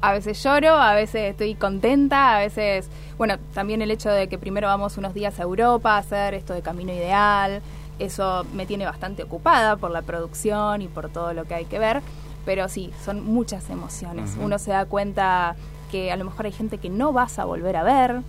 A 0.00 0.12
veces 0.12 0.42
lloro, 0.42 0.76
a 0.76 0.94
veces 0.94 1.32
estoy 1.32 1.54
contenta, 1.54 2.36
a 2.36 2.38
veces, 2.38 2.88
bueno, 3.18 3.36
también 3.52 3.82
el 3.82 3.90
hecho 3.90 4.08
de 4.08 4.28
que 4.28 4.38
primero 4.38 4.66
vamos 4.68 4.96
unos 4.96 5.12
días 5.12 5.38
a 5.38 5.42
Europa 5.42 5.96
a 5.96 5.98
hacer 5.98 6.32
esto 6.32 6.54
de 6.54 6.62
Camino 6.62 6.90
Ideal, 6.90 7.60
eso 7.98 8.46
me 8.54 8.64
tiene 8.64 8.86
bastante 8.86 9.24
ocupada 9.24 9.76
por 9.76 9.90
la 9.90 10.00
producción 10.00 10.80
y 10.80 10.88
por 10.88 11.10
todo 11.10 11.34
lo 11.34 11.44
que 11.44 11.52
hay 11.52 11.66
que 11.66 11.78
ver, 11.78 12.00
pero 12.46 12.66
sí, 12.70 12.90
son 13.04 13.22
muchas 13.26 13.68
emociones. 13.68 14.38
Uno 14.40 14.58
se 14.58 14.70
da 14.70 14.86
cuenta 14.86 15.54
que 15.90 16.10
a 16.10 16.16
lo 16.16 16.24
mejor 16.24 16.46
hay 16.46 16.52
gente 16.52 16.78
que 16.78 16.88
no 16.88 17.12
vas 17.12 17.38
a 17.38 17.44
volver 17.44 17.76
a 17.76 17.82
ver 17.82 18.22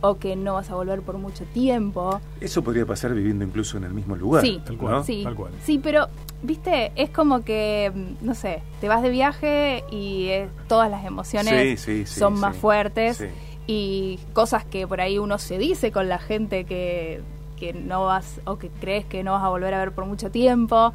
o 0.00 0.18
que 0.18 0.36
no 0.36 0.54
vas 0.54 0.70
a 0.70 0.74
volver 0.74 1.02
por 1.02 1.18
mucho 1.18 1.44
tiempo. 1.44 2.20
Eso 2.40 2.62
podría 2.62 2.86
pasar 2.86 3.14
viviendo 3.14 3.44
incluso 3.44 3.76
en 3.76 3.84
el 3.84 3.92
mismo 3.92 4.16
lugar. 4.16 4.44
Sí, 4.44 4.60
Tal 4.64 4.76
cual. 4.76 4.92
¿no? 4.92 5.04
Sí, 5.04 5.22
Tal 5.24 5.34
cual. 5.34 5.52
sí, 5.64 5.80
pero, 5.82 6.06
viste, 6.42 6.92
es 6.96 7.10
como 7.10 7.42
que, 7.44 7.92
no 8.20 8.34
sé, 8.34 8.62
te 8.80 8.88
vas 8.88 9.02
de 9.02 9.10
viaje 9.10 9.84
y 9.90 10.26
eh, 10.28 10.48
todas 10.68 10.90
las 10.90 11.04
emociones 11.04 11.80
Sí, 11.80 12.04
sí, 12.04 12.06
sí, 12.06 12.20
son 12.20 12.38
más 12.38 12.56
fuertes 12.56 13.24
y 13.66 14.18
cosas 14.32 14.64
que 14.64 14.86
por 14.86 15.00
ahí 15.00 15.18
uno 15.18 15.38
se 15.38 15.58
dice 15.58 15.92
con 15.92 16.08
la 16.08 16.18
gente 16.18 16.64
que, 16.64 17.20
que 17.58 17.72
no 17.72 18.04
vas 18.04 18.40
o 18.44 18.56
que 18.58 18.68
crees 18.68 19.04
que 19.04 19.22
no 19.22 19.32
vas 19.32 19.42
a 19.44 19.48
volver 19.48 19.74
a 19.74 19.78
ver 19.78 19.92
por 19.92 20.06
mucho 20.06 20.30
tiempo. 20.30 20.92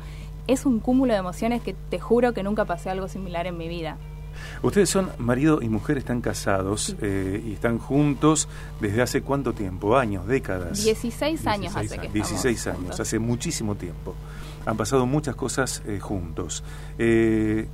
Es 0.48 0.66
un 0.66 0.80
cúmulo 0.80 1.14
de 1.14 1.20
emociones 1.20 1.62
que 1.62 1.74
te 1.74 2.00
juro 2.00 2.34
que 2.34 2.42
nunca 2.44 2.66
pasé 2.66 2.90
algo 2.90 3.08
similar 3.08 3.48
en 3.48 3.58
mi 3.58 3.68
vida. 3.68 3.98
Ustedes 4.62 4.90
son 4.90 5.10
marido 5.18 5.62
y 5.62 5.70
mujer, 5.70 5.98
están 5.98 6.22
casados 6.22 6.96
eh, 7.02 7.42
y 7.46 7.54
están 7.54 7.80
juntos 7.80 8.48
desde 8.80 9.02
hace 9.02 9.22
cuánto 9.22 9.54
tiempo, 9.54 9.98
años, 9.98 10.28
décadas. 10.28 10.84
16 10.84 11.48
años 11.48 11.74
16 11.74 11.76
hace 11.76 11.96
que 11.96 12.02
años. 12.08 12.16
estamos 12.16 12.44
16 12.44 12.68
años, 12.68 12.80
juntos. 12.80 13.00
hace 13.00 13.20
muchísimo 13.20 13.76
tiempo. 13.76 14.16
Han 14.66 14.78
pasado 14.78 15.06
muchas 15.06 15.36
cosas 15.36 15.84
eh, 15.86 16.00
juntos. 16.00 16.64
Eh, 16.98 17.68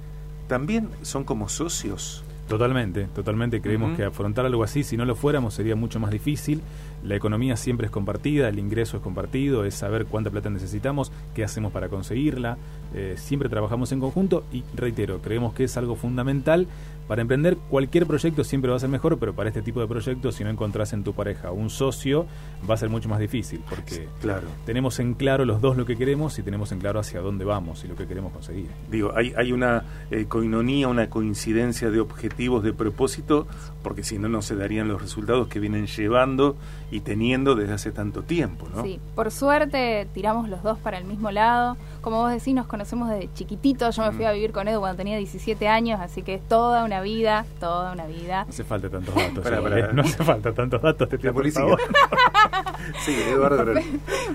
¿También 0.47 0.89
son 1.03 1.23
como 1.23 1.47
socios? 1.49 2.23
Totalmente, 2.49 3.05
totalmente. 3.13 3.61
Creemos 3.61 3.95
que 3.95 4.03
afrontar 4.03 4.43
algo 4.43 4.63
así, 4.63 4.83
si 4.83 4.97
no 4.97 5.05
lo 5.05 5.15
fuéramos, 5.15 5.53
sería 5.53 5.75
mucho 5.75 5.99
más 5.99 6.09
difícil. 6.09 6.61
La 7.03 7.15
economía 7.15 7.55
siempre 7.55 7.85
es 7.85 7.91
compartida, 7.91 8.49
el 8.49 8.57
ingreso 8.57 8.97
es 8.97 9.03
compartido, 9.03 9.65
es 9.65 9.75
saber 9.75 10.07
cuánta 10.07 10.31
plata 10.31 10.49
necesitamos, 10.49 11.11
qué 11.35 11.43
hacemos 11.43 11.71
para 11.71 11.89
conseguirla. 11.89 12.57
Eh, 12.95 13.13
siempre 13.17 13.49
trabajamos 13.49 13.91
en 13.91 13.99
conjunto 13.99 14.43
y 14.51 14.63
reitero, 14.75 15.21
creemos 15.21 15.53
que 15.53 15.65
es 15.65 15.77
algo 15.77 15.95
fundamental. 15.95 16.65
Para 17.09 17.23
emprender 17.23 17.57
cualquier 17.57 18.05
proyecto 18.05 18.43
siempre 18.45 18.69
va 18.69 18.77
a 18.77 18.79
ser 18.79 18.87
mejor, 18.89 19.17
pero 19.19 19.33
para 19.33 19.49
este 19.49 19.61
tipo 19.63 19.81
de 19.81 19.87
proyectos, 19.87 20.35
si 20.35 20.43
no 20.45 20.49
encontrás 20.51 20.93
en 20.93 21.03
tu 21.03 21.13
pareja 21.13 21.51
un 21.51 21.69
socio, 21.71 22.27
va 22.69 22.75
a 22.75 22.77
ser 22.77 22.87
mucho 22.89 23.09
más 23.09 23.19
difícil, 23.19 23.61
porque 23.67 24.07
Claro. 24.21 24.47
tenemos 24.65 24.99
en 24.99 25.15
claro 25.15 25.43
los 25.43 25.59
dos 25.59 25.75
lo 25.75 25.85
que 25.87 25.97
queremos 25.97 26.37
y 26.39 26.43
tenemos 26.43 26.71
en 26.71 26.79
claro 26.79 26.99
hacia 26.99 27.19
dónde 27.19 27.43
vamos 27.45 27.83
y 27.83 27.87
lo 27.87 27.95
que 27.95 28.05
queremos 28.05 28.31
conseguir. 28.31 28.69
Digo, 28.91 29.11
hay, 29.15 29.33
hay 29.35 29.51
una 29.51 29.83
eh, 30.11 30.25
coinonía, 30.29 30.87
una 30.87 31.09
coincidencia 31.09 31.89
de 31.89 31.99
objetivos, 31.99 32.63
de 32.63 32.73
propósito, 32.73 33.47
porque 33.81 34.03
si 34.03 34.19
no, 34.19 34.29
no 34.29 34.41
se 34.43 34.55
darían 34.55 34.87
los 34.87 35.01
resultados 35.01 35.47
que 35.47 35.59
vienen 35.59 35.87
llevando 35.87 36.55
y 36.91 36.99
teniendo 37.01 37.55
desde 37.55 37.73
hace 37.73 37.91
tanto 37.91 38.21
tiempo, 38.21 38.67
¿no? 38.75 38.83
Sí, 38.83 38.99
por 39.15 39.31
suerte 39.31 40.07
tiramos 40.13 40.47
los 40.47 40.61
dos 40.61 40.77
para 40.77 40.99
el 40.99 41.05
mismo 41.05 41.31
lado. 41.31 41.75
Como 42.01 42.17
vos 42.17 42.31
decís, 42.31 42.53
nos 42.53 42.67
conocemos 42.67 43.09
desde 43.09 43.33
chiquititos. 43.33 43.95
Yo 43.95 44.03
me 44.03 44.11
fui 44.11 44.25
Mm. 44.25 44.27
a 44.27 44.31
vivir 44.31 44.51
con 44.51 44.67
Edu 44.67 44.79
cuando 44.79 44.97
tenía 44.97 45.17
17 45.17 45.67
años, 45.67 45.99
así 45.99 46.21
que 46.21 46.35
es 46.35 46.47
toda 46.47 46.83
una 46.83 46.98
vida, 47.01 47.45
toda 47.59 47.93
una 47.93 48.05
vida. 48.05 48.43
No 48.45 48.49
hace 48.49 48.63
falta 48.63 48.89
tantos 48.89 49.15
datos. 49.15 49.45
Eh. 49.45 49.87
No 49.93 50.01
hace 50.01 50.23
falta 50.23 50.53
tantos 50.53 50.81
datos, 50.81 51.09
te 51.09 51.17
pido 51.17 51.29
La 51.29 51.33
por 51.33 51.41
policía. 51.43 51.61
favor. 51.61 51.79
sí, 53.05 53.15
Eduardo, 53.29 53.57
pero- 53.65 53.71
el, 53.79 53.85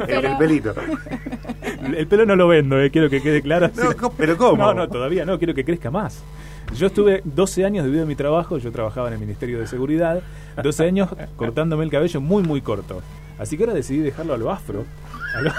Pero- 0.06 0.28
el 0.28 0.36
pelito. 0.38 0.74
El 1.96 2.06
pelo 2.06 2.24
no 2.26 2.36
lo 2.36 2.48
vendo, 2.48 2.80
eh, 2.80 2.90
quiero 2.90 3.10
que 3.10 3.20
quede 3.20 3.42
claro. 3.42 3.70
No, 3.74 4.10
pero 4.10 4.36
¿cómo? 4.36 4.56
No, 4.56 4.74
no, 4.74 4.88
todavía 4.88 5.24
no, 5.24 5.38
quiero 5.38 5.54
que 5.54 5.64
crezca 5.64 5.90
más. 5.90 6.22
Yo 6.74 6.86
estuve 6.86 7.20
12 7.24 7.64
años 7.64 7.84
debido 7.84 8.04
a 8.04 8.06
mi 8.06 8.16
trabajo, 8.16 8.56
yo 8.58 8.72
trabajaba 8.72 9.08
en 9.08 9.14
el 9.14 9.20
Ministerio 9.20 9.58
de 9.60 9.66
Seguridad, 9.66 10.22
12 10.62 10.84
años 10.86 11.10
cortándome 11.36 11.84
el 11.84 11.90
cabello 11.90 12.20
muy, 12.20 12.42
muy 12.42 12.60
corto. 12.62 13.02
Así 13.38 13.56
que 13.56 13.64
ahora 13.64 13.74
decidí 13.74 13.98
dejarlo 14.00 14.34
a 14.34 14.38
lo 14.38 14.50
afro. 14.50 14.84
A 15.36 15.40
lo- 15.40 15.52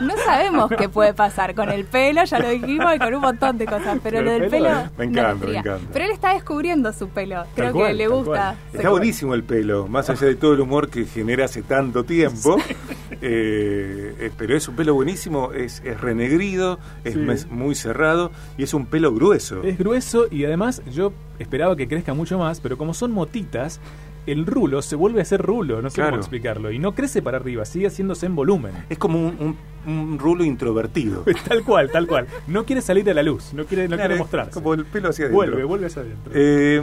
No 0.00 0.14
sabemos 0.24 0.70
qué 0.76 0.88
puede 0.88 1.14
pasar 1.14 1.54
con 1.54 1.70
el 1.70 1.84
pelo, 1.84 2.24
ya 2.24 2.38
lo 2.40 2.48
dijimos, 2.50 2.94
y 2.94 2.98
con 2.98 3.14
un 3.14 3.20
montón 3.22 3.56
de 3.56 3.64
cosas, 3.64 3.98
pero 4.02 4.20
lo 4.20 4.32
el 4.32 4.40
del 4.42 4.50
pelo, 4.50 4.66
pelo. 4.68 4.90
Me 4.98 5.04
encanta, 5.04 5.46
me 5.46 5.56
encanta. 5.58 5.86
Pero 5.92 6.04
él 6.04 6.10
está 6.10 6.34
descubriendo 6.34 6.92
su 6.92 7.08
pelo, 7.08 7.44
creo 7.54 7.72
que 7.72 7.94
le 7.94 8.08
gusta. 8.08 8.56
Está 8.72 8.90
buenísimo 8.90 9.34
el 9.34 9.44
pelo, 9.44 9.86
más 9.88 10.10
allá 10.10 10.26
de 10.26 10.34
todo 10.34 10.52
el 10.54 10.60
humor 10.60 10.90
que 10.90 11.06
genera 11.06 11.44
hace 11.46 11.62
tanto 11.62 12.04
tiempo. 12.04 12.56
Eh, 13.22 14.14
eh, 14.18 14.30
pero 14.36 14.56
es 14.56 14.68
un 14.68 14.76
pelo 14.76 14.94
buenísimo, 14.94 15.52
es, 15.52 15.80
es 15.84 16.00
renegrido, 16.00 16.78
es 17.04 17.14
Sí. 17.14 17.18
mes- 17.20 17.46
muy 17.48 17.74
cerrado 17.74 18.30
y 18.58 18.64
es 18.64 18.74
un 18.74 18.86
pelo 18.86 19.12
grueso. 19.14 19.62
Es 19.62 19.78
grueso 19.78 20.26
y 20.30 20.44
además 20.44 20.82
yo 20.92 21.12
esperaba 21.38 21.76
que 21.76 21.86
crezca 21.88 22.12
mucho 22.14 22.38
más, 22.38 22.60
pero 22.60 22.76
como 22.76 22.92
son 22.94 23.12
motitas, 23.12 23.80
el 24.26 24.46
rulo 24.46 24.82
se 24.82 24.96
vuelve 24.96 25.20
a 25.20 25.24
ser 25.24 25.40
rulo, 25.42 25.82
no 25.82 25.90
sé 25.90 25.96
Claro. 25.96 26.10
cómo 26.12 26.20
explicarlo. 26.20 26.70
Y 26.70 26.78
no 26.78 26.94
crece 26.94 27.22
para 27.22 27.36
arriba, 27.38 27.64
sigue 27.64 27.86
haciéndose 27.88 28.26
en 28.26 28.34
volumen. 28.36 28.72
Es 28.88 28.98
como 28.98 29.18
un, 29.18 29.36
un- 29.40 29.56
un 29.86 30.18
rulo 30.18 30.44
introvertido. 30.44 31.24
Tal 31.48 31.62
cual, 31.62 31.90
tal 31.90 32.06
cual. 32.06 32.26
No 32.46 32.64
quiere 32.64 32.80
salir 32.80 33.08
a 33.10 33.12
la 33.14 33.22
luz, 33.22 33.52
no 33.52 33.66
quiere, 33.66 33.82
no 33.84 33.96
Claro, 33.96 34.02
quiere 34.08 34.18
mostrarse. 34.18 34.52
Como 34.52 34.72
el 34.74 34.86
pelo 34.86 35.10
hacia 35.10 35.26
adentro. 35.26 35.36
Vuelve, 35.36 35.64
vuelve 35.64 35.86
hacia 35.86 36.00
adentro. 36.02 36.32
Eh, 36.34 36.80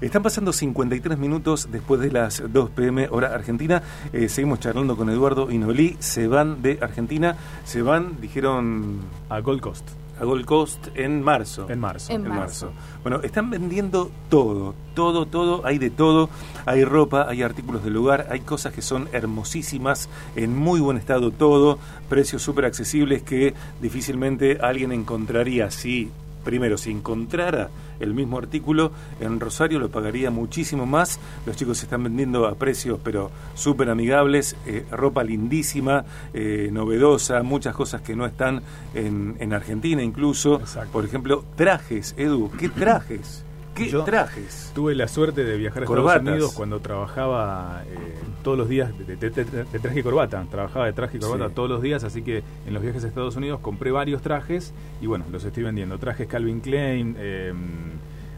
están 0.00 0.22
pasando 0.22 0.52
53 0.52 1.18
minutos 1.18 1.68
después 1.72 2.00
de 2.00 2.12
las 2.12 2.42
2 2.52 2.70
pm 2.70 3.08
hora 3.10 3.34
argentina. 3.34 3.82
Eh, 4.12 4.28
seguimos 4.28 4.60
charlando 4.60 4.96
con 4.96 5.10
Eduardo 5.10 5.50
y 5.50 5.58
Noelí. 5.58 5.96
Se 5.98 6.28
van 6.28 6.62
de 6.62 6.78
Argentina. 6.80 7.36
Se 7.64 7.82
van, 7.82 8.20
dijeron, 8.20 8.98
a 9.28 9.40
Gold 9.40 9.60
Coast, 9.60 9.88
a 10.24 10.26
Gold 10.26 10.44
Coast 10.44 10.88
en 10.94 11.22
marzo. 11.22 11.66
en 11.70 11.78
marzo. 11.78 12.12
En 12.12 12.22
En 12.22 12.28
marzo. 12.28 12.66
marzo. 12.66 12.72
Bueno, 13.02 13.20
están 13.22 13.50
vendiendo 13.50 14.10
todo, 14.28 14.74
todo, 14.94 15.26
todo, 15.26 15.64
hay 15.66 15.78
de 15.78 15.90
todo. 15.90 16.28
Hay 16.66 16.84
ropa, 16.84 17.26
hay 17.28 17.42
artículos 17.42 17.84
del 17.84 17.96
hogar, 17.98 18.26
hay 18.30 18.40
cosas 18.40 18.72
que 18.72 18.80
son 18.80 19.08
hermosísimas, 19.12 20.08
en 20.34 20.56
muy 20.56 20.80
buen 20.80 20.96
estado 20.96 21.30
todo, 21.30 21.78
precios 22.08 22.42
súper 22.42 22.64
accesibles 22.64 23.22
que 23.22 23.54
difícilmente 23.82 24.58
alguien 24.62 24.92
encontraría 24.92 25.70
si 25.70 26.10
primero, 26.44 26.78
si 26.78 26.90
encontrara 26.90 27.70
el 28.00 28.14
mismo 28.14 28.38
artículo 28.38 28.92
en 29.20 29.40
Rosario 29.40 29.78
lo 29.78 29.90
pagaría 29.90 30.30
muchísimo 30.30 30.86
más. 30.86 31.18
Los 31.46 31.56
chicos 31.56 31.78
se 31.78 31.86
están 31.86 32.04
vendiendo 32.04 32.46
a 32.46 32.54
precios 32.54 33.00
pero 33.02 33.30
súper 33.54 33.90
amigables, 33.90 34.56
eh, 34.66 34.84
ropa 34.90 35.24
lindísima, 35.24 36.04
eh, 36.32 36.68
novedosa, 36.72 37.42
muchas 37.42 37.74
cosas 37.74 38.02
que 38.02 38.14
no 38.14 38.26
están 38.26 38.62
en, 38.94 39.36
en 39.38 39.52
Argentina 39.52 40.02
incluso. 40.02 40.60
Exacto. 40.60 40.92
Por 40.92 41.04
ejemplo, 41.04 41.44
trajes, 41.56 42.14
Edu, 42.16 42.50
¿qué 42.58 42.68
trajes? 42.68 43.44
¿Qué 43.74 43.88
Yo 43.88 44.04
trajes? 44.04 44.70
Tuve 44.74 44.94
la 44.94 45.08
suerte 45.08 45.44
de 45.44 45.56
viajar 45.56 45.82
a 45.82 45.86
Corbatas. 45.86 46.18
Estados 46.20 46.34
Unidos 46.36 46.54
cuando 46.54 46.80
trabajaba 46.80 47.82
eh, 47.88 48.14
todos 48.42 48.56
los 48.56 48.68
días 48.68 48.96
de, 48.98 49.16
de- 49.16 49.30
de- 49.30 49.44
de 49.64 49.78
traje 49.80 50.00
y 50.00 50.02
corbata. 50.02 50.44
Trabajaba 50.50 50.86
de 50.86 50.92
traje 50.92 51.16
y 51.16 51.20
corbata 51.20 51.48
Sí. 51.48 51.54
todos 51.54 51.68
los 51.68 51.82
días, 51.82 52.04
así 52.04 52.22
que 52.22 52.42
en 52.66 52.72
los 52.74 52.82
viajes 52.82 53.04
a 53.04 53.08
Estados 53.08 53.34
Unidos 53.36 53.60
compré 53.60 53.90
varios 53.90 54.22
trajes 54.22 54.72
y 55.00 55.06
bueno, 55.06 55.24
los 55.32 55.44
estoy 55.44 55.64
vendiendo. 55.64 55.98
Trajes 55.98 56.28
Calvin 56.28 56.60
Klein, 56.60 57.16
eh, 57.18 57.52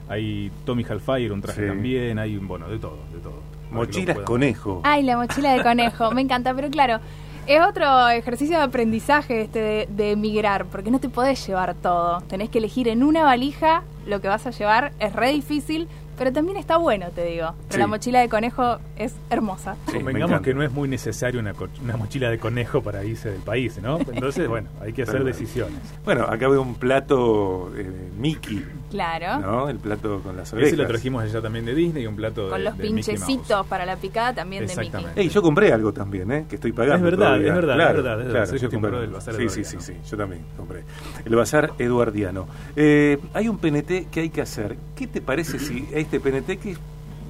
hay 0.09 0.51
Tommy 0.65 0.85
Hilfiger, 0.85 1.33
un 1.33 1.43
traje 1.43 1.63
Sí. 1.63 1.69
también, 1.69 2.19
hay 2.19 2.37
bueno, 2.39 2.69
de 2.69 2.79
todo, 2.79 2.99
de 3.13 3.19
todo. 3.21 3.41
Mochilas 3.71 4.19
conejo. 4.21 4.81
Ay, 4.85 5.03
la 5.03 5.17
mochila 5.17 5.53
de 5.53 5.63
conejo, 5.63 6.13
me 6.13 6.21
encanta, 6.23 6.55
pero 6.55 6.71
claro, 6.71 7.01
es 7.49 7.61
otro 7.61 8.09
ejercicio 8.09 8.57
de 8.57 8.63
aprendizaje 8.63 9.43
este 9.43 9.59
de, 9.59 9.89
de 9.91 10.13
emigrar, 10.13 10.67
porque 10.67 10.91
no 10.91 11.01
te 11.01 11.09
podés 11.09 11.45
llevar 11.47 11.75
todo. 11.75 12.21
Tenés 12.23 12.49
que 12.49 12.59
elegir 12.59 12.87
en 12.89 13.03
una 13.03 13.25
valija 13.25 13.83
lo 14.07 14.21
que 14.21 14.29
vas 14.29 14.47
a 14.47 14.51
llevar, 14.51 14.93
es 15.01 15.13
re 15.13 15.33
difícil, 15.33 15.89
pero 16.17 16.33
también 16.33 16.57
está 16.57 16.77
bueno, 16.79 17.09
te 17.15 17.25
digo. 17.25 17.49
Pero 17.69 17.73
Sí. 17.75 17.79
la 17.79 17.87
mochila 17.87 18.21
de 18.21 18.29
conejo 18.29 18.79
es 18.97 19.15
hermosa. 19.31 19.77
Sí, 19.87 19.99
Convengamos 19.99 20.41
que 20.41 20.55
no 20.55 20.63
es 20.63 20.73
muy 20.73 20.89
necesario 20.89 21.41
una, 21.41 21.53
mochila 21.97 22.31
de 22.31 22.39
conejo 22.39 22.83
para 22.83 23.05
irse 23.05 23.31
del 23.31 23.43
país, 23.43 23.81
¿no? 23.83 23.99
Entonces, 24.13 24.49
bueno, 24.49 24.69
hay 24.81 24.93
que 24.93 25.03
hacer 25.03 25.25
decisiones. 25.25 25.79
Bueno, 26.05 26.25
acá 26.25 26.49
veo 26.49 26.63
un 26.63 26.75
plato 26.75 27.73
eh, 27.77 28.11
Mickey, 28.19 28.65
Claro. 28.91 29.41
¿no? 29.41 29.69
El 29.69 29.79
plato 29.79 30.21
con 30.23 30.37
las 30.37 30.53
orejas. 30.53 30.73
Ese 30.73 30.83
lo 30.83 30.87
trajimos 30.87 31.23
allá 31.23 31.43
también 31.43 31.65
de 31.65 31.75
Disney, 31.75 32.07
un 32.07 32.17
plato 32.17 32.45
de 32.45 32.51
Con 32.51 32.65
los 32.65 32.77
de 32.77 32.85
Mickey 32.85 32.95
Mouse. 32.95 33.07
pinchecitos 33.27 33.67
para 33.67 33.85
la 33.85 33.97
picada 33.97 34.35
también 34.35 34.67
de 34.67 34.69
Mickey. 34.69 34.87
Exactamente. 34.87 35.21
Ey, 35.21 35.29
yo 35.29 35.43
compré 35.43 35.73
algo 35.73 35.93
también, 35.93 36.31
¿eh? 36.33 36.47
Que 36.49 36.57
estoy 36.57 36.73
pagando. 36.73 36.97
Es 36.97 37.03
verdad, 37.03 37.27
todavía. 37.27 37.49
es 37.49 37.55
verdad, 37.55 37.75
Claro, 37.75 37.91
es 37.91 38.05
verdad, 38.05 38.21
es 38.21 38.27
claro, 38.31 38.57
yo 38.57 39.13
bazar 39.13 39.35
Sí, 39.35 39.49
sí, 39.49 39.65
sí, 39.65 39.77
sí, 39.81 39.93
yo 40.09 40.17
también 40.17 40.43
compré. 40.57 40.85
El 41.25 41.35
bazar 41.35 41.73
eduardiano. 41.79 42.47
Eh, 42.75 43.19
hay 43.35 43.49
un 43.49 43.59
PNT 43.59 44.09
que 44.11 44.21
hay 44.21 44.31
que 44.31 44.43
hacer. 44.43 44.77
¿Qué 44.95 45.07
te 45.07 45.21
parece 45.21 45.59
si 45.59 45.87
a 45.95 45.99
este 45.99 46.21
PNT 46.21 46.59
que 46.59 46.73
es 46.73 46.79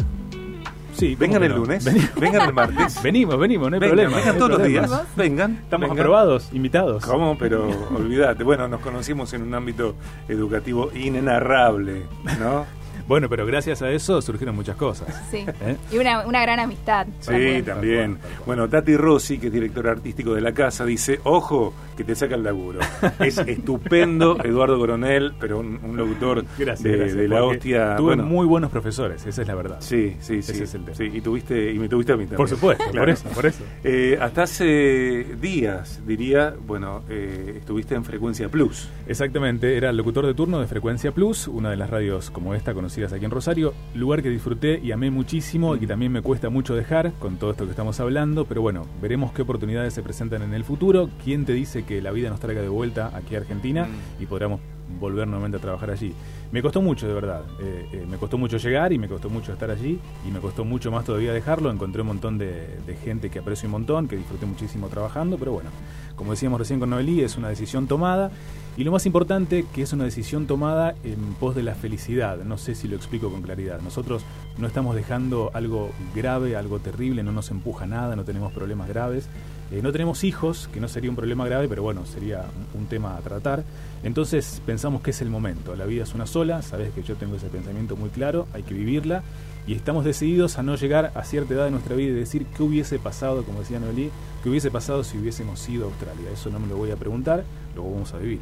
Sí, 0.93 1.15
¿cómo 1.15 1.19
vengan 1.27 1.43
el 1.43 1.51
no? 1.51 1.57
lunes, 1.59 1.85
Venimos, 1.85 2.15
vengan 2.19 2.47
el 2.49 2.53
martes. 2.53 3.03
venimos, 3.09 3.39
venimos, 3.39 3.69
no 3.69 3.75
hay 3.75 3.79
vengan, 3.79 3.95
problema. 3.95 4.17
vengan 4.17 4.27
no 4.27 4.33
hay 4.33 4.39
todos 4.49 4.59
los 4.59 4.67
días. 4.67 4.91
Vengan. 5.15 5.51
Estamos 5.63 5.87
vengan. 5.89 5.99
aprobados, 5.99 6.49
invitados. 6.51 7.05
¿Cómo? 7.05 7.37
Pero 7.37 7.69
olvídate. 7.95 8.43
Bueno, 8.43 8.67
nos 8.67 8.81
conocimos 8.81 9.31
en 9.33 9.43
un 9.43 9.53
ámbito 9.53 9.95
educativo 10.27 10.91
inenarrable, 10.93 12.03
¿no? 12.39 12.65
Bueno, 13.09 13.27
pero 13.27 13.43
gracias 13.47 13.81
a 13.81 13.89
eso 13.89 14.21
surgieron 14.21 14.55
muchas 14.55 14.75
cosas. 14.75 15.07
Sí. 15.31 15.37
¿Eh? 15.61 15.75
Y 15.91 15.97
una, 15.97 16.27
una 16.27 16.43
gran 16.43 16.59
amistad. 16.59 17.07
Sí, 17.21 17.63
también. 17.65 18.19
Bueno, 18.45 18.69
Tati 18.69 18.95
Rossi, 18.95 19.39
que 19.39 19.47
es 19.47 19.53
directora 19.53 19.89
artístico 19.93 20.35
de 20.35 20.41
la 20.41 20.53
casa, 20.53 20.85
dice, 20.85 21.19
ojo, 21.23 21.73
que 21.97 22.03
te 22.03 22.13
saca 22.13 22.35
el 22.35 22.43
laburo. 22.43 22.79
Es 23.19 23.39
estupendo 23.39 24.37
Eduardo 24.43 24.77
Coronel, 24.77 25.33
pero 25.39 25.57
un, 25.59 25.79
un 25.83 25.97
locutor 25.97 26.45
Gracias, 26.57 26.83
de, 26.83 26.97
gracias, 26.97 27.17
de 27.17 27.27
la 27.27 27.43
hostia. 27.43 27.95
Tuve 27.95 28.09
bueno, 28.15 28.23
muy 28.25 28.45
buenos 28.45 28.69
profesores, 28.69 29.25
esa 29.25 29.41
es 29.41 29.47
la 29.47 29.55
verdad. 29.55 29.77
Sí, 29.79 30.15
sí, 30.21 30.43
sí. 30.43 30.51
Ese 30.51 30.63
es 30.65 30.75
el 30.75 30.85
tema. 30.85 30.95
sí, 30.95 31.09
y, 31.11 31.19
tuviste, 31.21 31.73
y 31.73 31.79
me 31.79 31.89
tuviste 31.89 32.13
a 32.13 32.15
mí 32.15 32.25
también. 32.25 32.37
Por 32.37 32.47
supuesto, 32.47 32.83
Claro. 32.91 32.99
por 32.99 33.09
eso, 33.09 33.29
por 33.29 33.45
eso. 33.47 33.63
Eh, 33.83 34.19
hasta 34.21 34.43
hace 34.43 35.25
días, 35.41 35.99
diría, 36.05 36.53
bueno, 36.67 37.01
eh, 37.09 37.55
estuviste 37.57 37.95
en 37.95 38.05
Frecuencia 38.05 38.49
Plus. 38.49 38.87
Exactamente, 39.07 39.75
era 39.75 39.89
el 39.89 39.97
locutor 39.97 40.27
de 40.27 40.35
turno 40.35 40.59
de 40.59 40.67
Frecuencia 40.67 41.11
Plus, 41.11 41.47
una 41.47 41.71
de 41.71 41.75
las 41.75 41.89
radios 41.89 42.29
como 42.29 42.53
esta 42.53 42.73
aquí 43.07 43.25
en 43.25 43.31
Rosario, 43.31 43.73
lugar 43.95 44.21
que 44.21 44.29
disfruté 44.29 44.79
y 44.83 44.91
amé 44.91 45.09
muchísimo 45.11 45.75
y 45.75 45.79
que 45.79 45.87
también 45.87 46.11
me 46.11 46.21
cuesta 46.21 46.49
mucho 46.49 46.75
dejar 46.75 47.13
con 47.19 47.37
todo 47.37 47.51
esto 47.51 47.65
que 47.65 47.71
estamos 47.71 47.99
hablando, 47.99 48.45
pero 48.45 48.61
bueno, 48.61 48.85
veremos 49.01 49.31
qué 49.31 49.41
oportunidades 49.41 49.93
se 49.93 50.03
presentan 50.03 50.41
en 50.41 50.53
el 50.53 50.63
futuro, 50.63 51.09
quién 51.23 51.45
te 51.45 51.53
dice 51.53 51.83
que 51.83 52.01
la 52.01 52.11
vida 52.11 52.29
nos 52.29 52.39
traiga 52.39 52.61
de 52.61 52.69
vuelta 52.69 53.11
aquí 53.15 53.35
a 53.35 53.39
Argentina 53.39 53.85
Mm. 53.85 54.23
y 54.23 54.25
podamos 54.25 54.59
volver 54.99 55.27
nuevamente 55.27 55.57
a 55.57 55.61
trabajar 55.61 55.91
allí. 55.91 56.13
Me 56.51 56.61
costó 56.61 56.81
mucho, 56.81 57.07
de 57.07 57.13
verdad, 57.13 57.43
eh, 57.59 57.87
eh, 57.91 58.05
me 58.09 58.17
costó 58.17 58.37
mucho 58.37 58.57
llegar 58.57 58.91
y 58.93 58.97
me 58.97 59.07
costó 59.07 59.29
mucho 59.29 59.53
estar 59.53 59.69
allí 59.69 59.99
y 60.27 60.31
me 60.31 60.39
costó 60.39 60.65
mucho 60.65 60.91
más 60.91 61.05
todavía 61.05 61.31
dejarlo, 61.33 61.69
encontré 61.71 62.01
un 62.01 62.07
montón 62.07 62.37
de, 62.37 62.79
de 62.85 62.95
gente 62.95 63.29
que 63.29 63.39
aprecio 63.39 63.67
un 63.67 63.71
montón, 63.73 64.07
que 64.07 64.17
disfruté 64.17 64.45
muchísimo 64.45 64.87
trabajando, 64.87 65.37
pero 65.37 65.51
bueno, 65.51 65.69
como 66.15 66.31
decíamos 66.31 66.59
recién 66.59 66.79
con 66.79 66.89
Noelí, 66.89 67.21
es 67.21 67.37
una 67.37 67.49
decisión 67.49 67.87
tomada 67.87 68.31
y 68.79 68.85
lo 68.85 68.93
más 68.93 69.05
importante, 69.05 69.65
que 69.73 69.81
es 69.81 69.91
una 69.91 70.05
decisión 70.05 70.47
tomada 70.47 70.95
en 71.03 71.33
pos 71.33 71.53
de 71.53 71.63
la 71.63 71.75
felicidad. 71.75 72.37
No 72.45 72.57
sé 72.57 72.75
si 72.75 72.87
lo 72.87 72.95
explico 72.95 73.29
con 73.29 73.41
claridad. 73.41 73.81
Nosotros 73.81 74.23
no 74.57 74.67
estamos 74.67 74.95
dejando 74.95 75.51
algo 75.53 75.91
grave, 76.15 76.55
algo 76.55 76.79
terrible, 76.79 77.21
no 77.21 77.33
nos 77.33 77.51
empuja 77.51 77.85
nada, 77.85 78.15
no 78.15 78.23
tenemos 78.23 78.53
problemas 78.53 78.87
graves. 78.87 79.27
Eh, 79.71 79.81
no 79.83 79.91
tenemos 79.91 80.23
hijos, 80.23 80.69
que 80.73 80.79
no 80.79 80.87
sería 80.87 81.09
un 81.09 81.15
problema 81.15 81.45
grave, 81.45 81.67
pero 81.67 81.83
bueno, 81.83 82.05
sería 82.05 82.45
un, 82.73 82.81
un 82.81 82.87
tema 82.87 83.15
a 83.15 83.19
tratar. 83.19 83.63
Entonces 84.03 84.61
pensamos 84.65 85.01
que 85.01 85.11
es 85.11 85.21
el 85.21 85.29
momento. 85.29 85.75
La 85.75 85.85
vida 85.85 86.03
es 86.03 86.15
una 86.15 86.25
sola, 86.25 86.61
sabes 86.61 86.91
que 86.93 87.03
yo 87.03 87.15
tengo 87.15 87.35
ese 87.35 87.47
pensamiento 87.47 87.95
muy 87.95 88.09
claro, 88.09 88.47
hay 88.53 88.63
que 88.63 88.73
vivirla. 88.73 89.23
Y 89.67 89.75
estamos 89.75 90.03
decididos 90.03 90.57
a 90.57 90.63
no 90.63 90.75
llegar 90.75 91.11
a 91.13 91.23
cierta 91.23 91.53
edad 91.53 91.65
de 91.65 91.71
nuestra 91.71 91.95
vida 91.95 92.09
y 92.09 92.13
decir 92.13 92.47
qué 92.57 92.63
hubiese 92.63 92.97
pasado, 92.97 93.43
como 93.43 93.59
decía 93.59 93.79
Noelí, 93.79 94.09
qué 94.41 94.49
hubiese 94.49 94.71
pasado 94.71 95.03
si 95.03 95.17
hubiésemos 95.19 95.67
ido 95.69 95.85
a 95.85 95.89
Australia. 95.89 96.31
Eso 96.33 96.49
no 96.49 96.59
me 96.59 96.67
lo 96.67 96.75
voy 96.75 96.89
a 96.89 96.95
preguntar, 96.95 97.43
lo 97.75 97.83
vamos 97.83 98.13
a 98.13 98.17
vivir. 98.17 98.39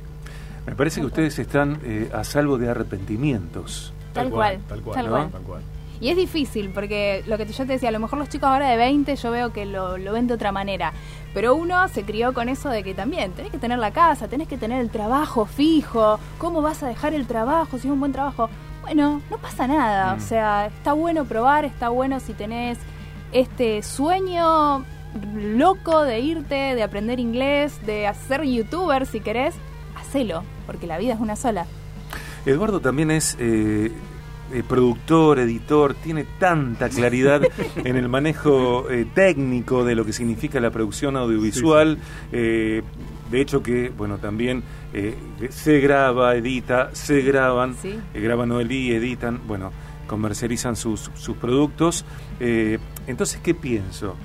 Me 0.66 0.76
parece 0.76 1.02
que 1.02 1.08
ustedes 1.08 1.38
están 1.40 1.80
eh, 1.84 2.10
a 2.14 2.24
salvo 2.24 2.58
de 2.58 2.70
arrepentimientos. 2.70 3.94
Tal 4.14 4.30
cual, 4.30 4.60
tal 4.68 4.82
cual, 4.82 4.96
tal 4.96 5.06
¿no? 5.06 5.12
cual. 5.12 5.32
Tal 5.32 5.42
cual. 5.42 5.62
Y 6.00 6.10
es 6.10 6.16
difícil, 6.16 6.70
porque 6.70 7.24
lo 7.28 7.38
que 7.38 7.46
yo 7.46 7.66
te 7.66 7.74
decía, 7.74 7.90
a 7.90 7.92
lo 7.92 8.00
mejor 8.00 8.20
los 8.20 8.30
chicos 8.30 8.50
ahora 8.50 8.70
de 8.70 8.78
20 8.78 9.16
yo 9.16 9.32
veo 9.32 9.52
que 9.52 9.66
lo, 9.66 9.98
lo 9.98 10.14
ven 10.14 10.28
de 10.28 10.34
otra 10.34 10.52
manera. 10.52 10.94
Pero 11.34 11.56
uno 11.56 11.88
se 11.88 12.04
crió 12.04 12.34
con 12.34 12.50
eso 12.50 12.70
de 12.70 12.84
que 12.84 12.94
también 12.94 13.32
tenés 13.32 13.52
que 13.52 13.58
tener 13.58 13.80
la 13.80 13.92
casa, 13.92 14.28
tenés 14.28 14.48
que 14.48 14.58
tener 14.58 14.82
el 14.82 14.90
trabajo 14.90 15.46
fijo. 15.46 16.20
¿Cómo 16.38 16.62
vas 16.62 16.84
a 16.84 16.88
dejar 16.88 17.14
el 17.14 17.28
trabajo 17.28 17.78
si 17.78 17.88
es 17.88 17.94
un 17.94 18.00
buen 18.00 18.12
trabajo? 18.12 18.50
Bueno, 18.82 19.22
no 19.30 19.38
pasa 19.38 19.68
nada. 19.68 20.14
Mm. 20.14 20.18
O 20.18 20.22
sea, 20.22 20.66
está 20.68 20.94
bueno 20.94 21.26
probar, 21.26 21.66
está 21.66 21.90
bueno 21.90 22.20
si 22.20 22.34
tenés 22.34 22.78
este 23.32 23.84
sueño 23.84 24.86
loco 25.36 26.04
de 26.04 26.20
irte, 26.20 26.56
de 26.76 26.84
aprender 26.84 27.20
inglés, 27.20 27.86
de 27.86 28.08
hacer 28.08 28.44
youtuber 28.44 29.06
si 29.06 29.20
querés, 29.20 29.56
hacelo, 29.96 30.44
porque 30.66 30.88
la 30.88 30.98
vida 30.98 31.14
es 31.14 31.20
una 31.20 31.36
sola. 31.36 31.66
Eduardo 32.46 32.80
también 32.80 33.12
es 33.12 33.36
eh, 33.40 33.92
eh, 34.54 34.64
productor, 34.68 35.40
editor, 35.40 35.94
tiene 35.96 36.26
tanta 36.40 36.90
claridad 36.98 37.42
en 37.76 37.96
el 37.96 38.08
manejo 38.10 38.90
eh, 38.90 39.06
técnico 39.14 39.84
de 39.84 39.96
lo 39.96 40.06
que 40.06 40.14
significa 40.14 40.60
la 40.60 40.72
producción 40.72 41.18
audiovisual. 41.18 41.98
eh, 42.32 42.82
de 43.32 43.42
hecho 43.42 43.62
que, 43.62 43.90
bueno, 43.90 44.20
también 44.20 44.64
eh, 44.94 45.14
se 45.50 45.82
graba, 45.82 46.36
edita, 46.36 46.92
se 46.96 47.22
graban, 47.22 47.76
Sí. 47.76 48.00
eh, 48.14 48.22
graban 48.22 48.48
Noelí, 48.50 48.92
editan, 48.94 49.42
bueno, 49.48 49.72
comercializan 50.08 50.78
sus, 50.78 51.12
sus 51.16 51.36
productos. 51.36 52.06
Eh, 52.40 52.80
entonces, 53.06 53.42
¿qué 53.44 53.54
pienso? 53.54 54.16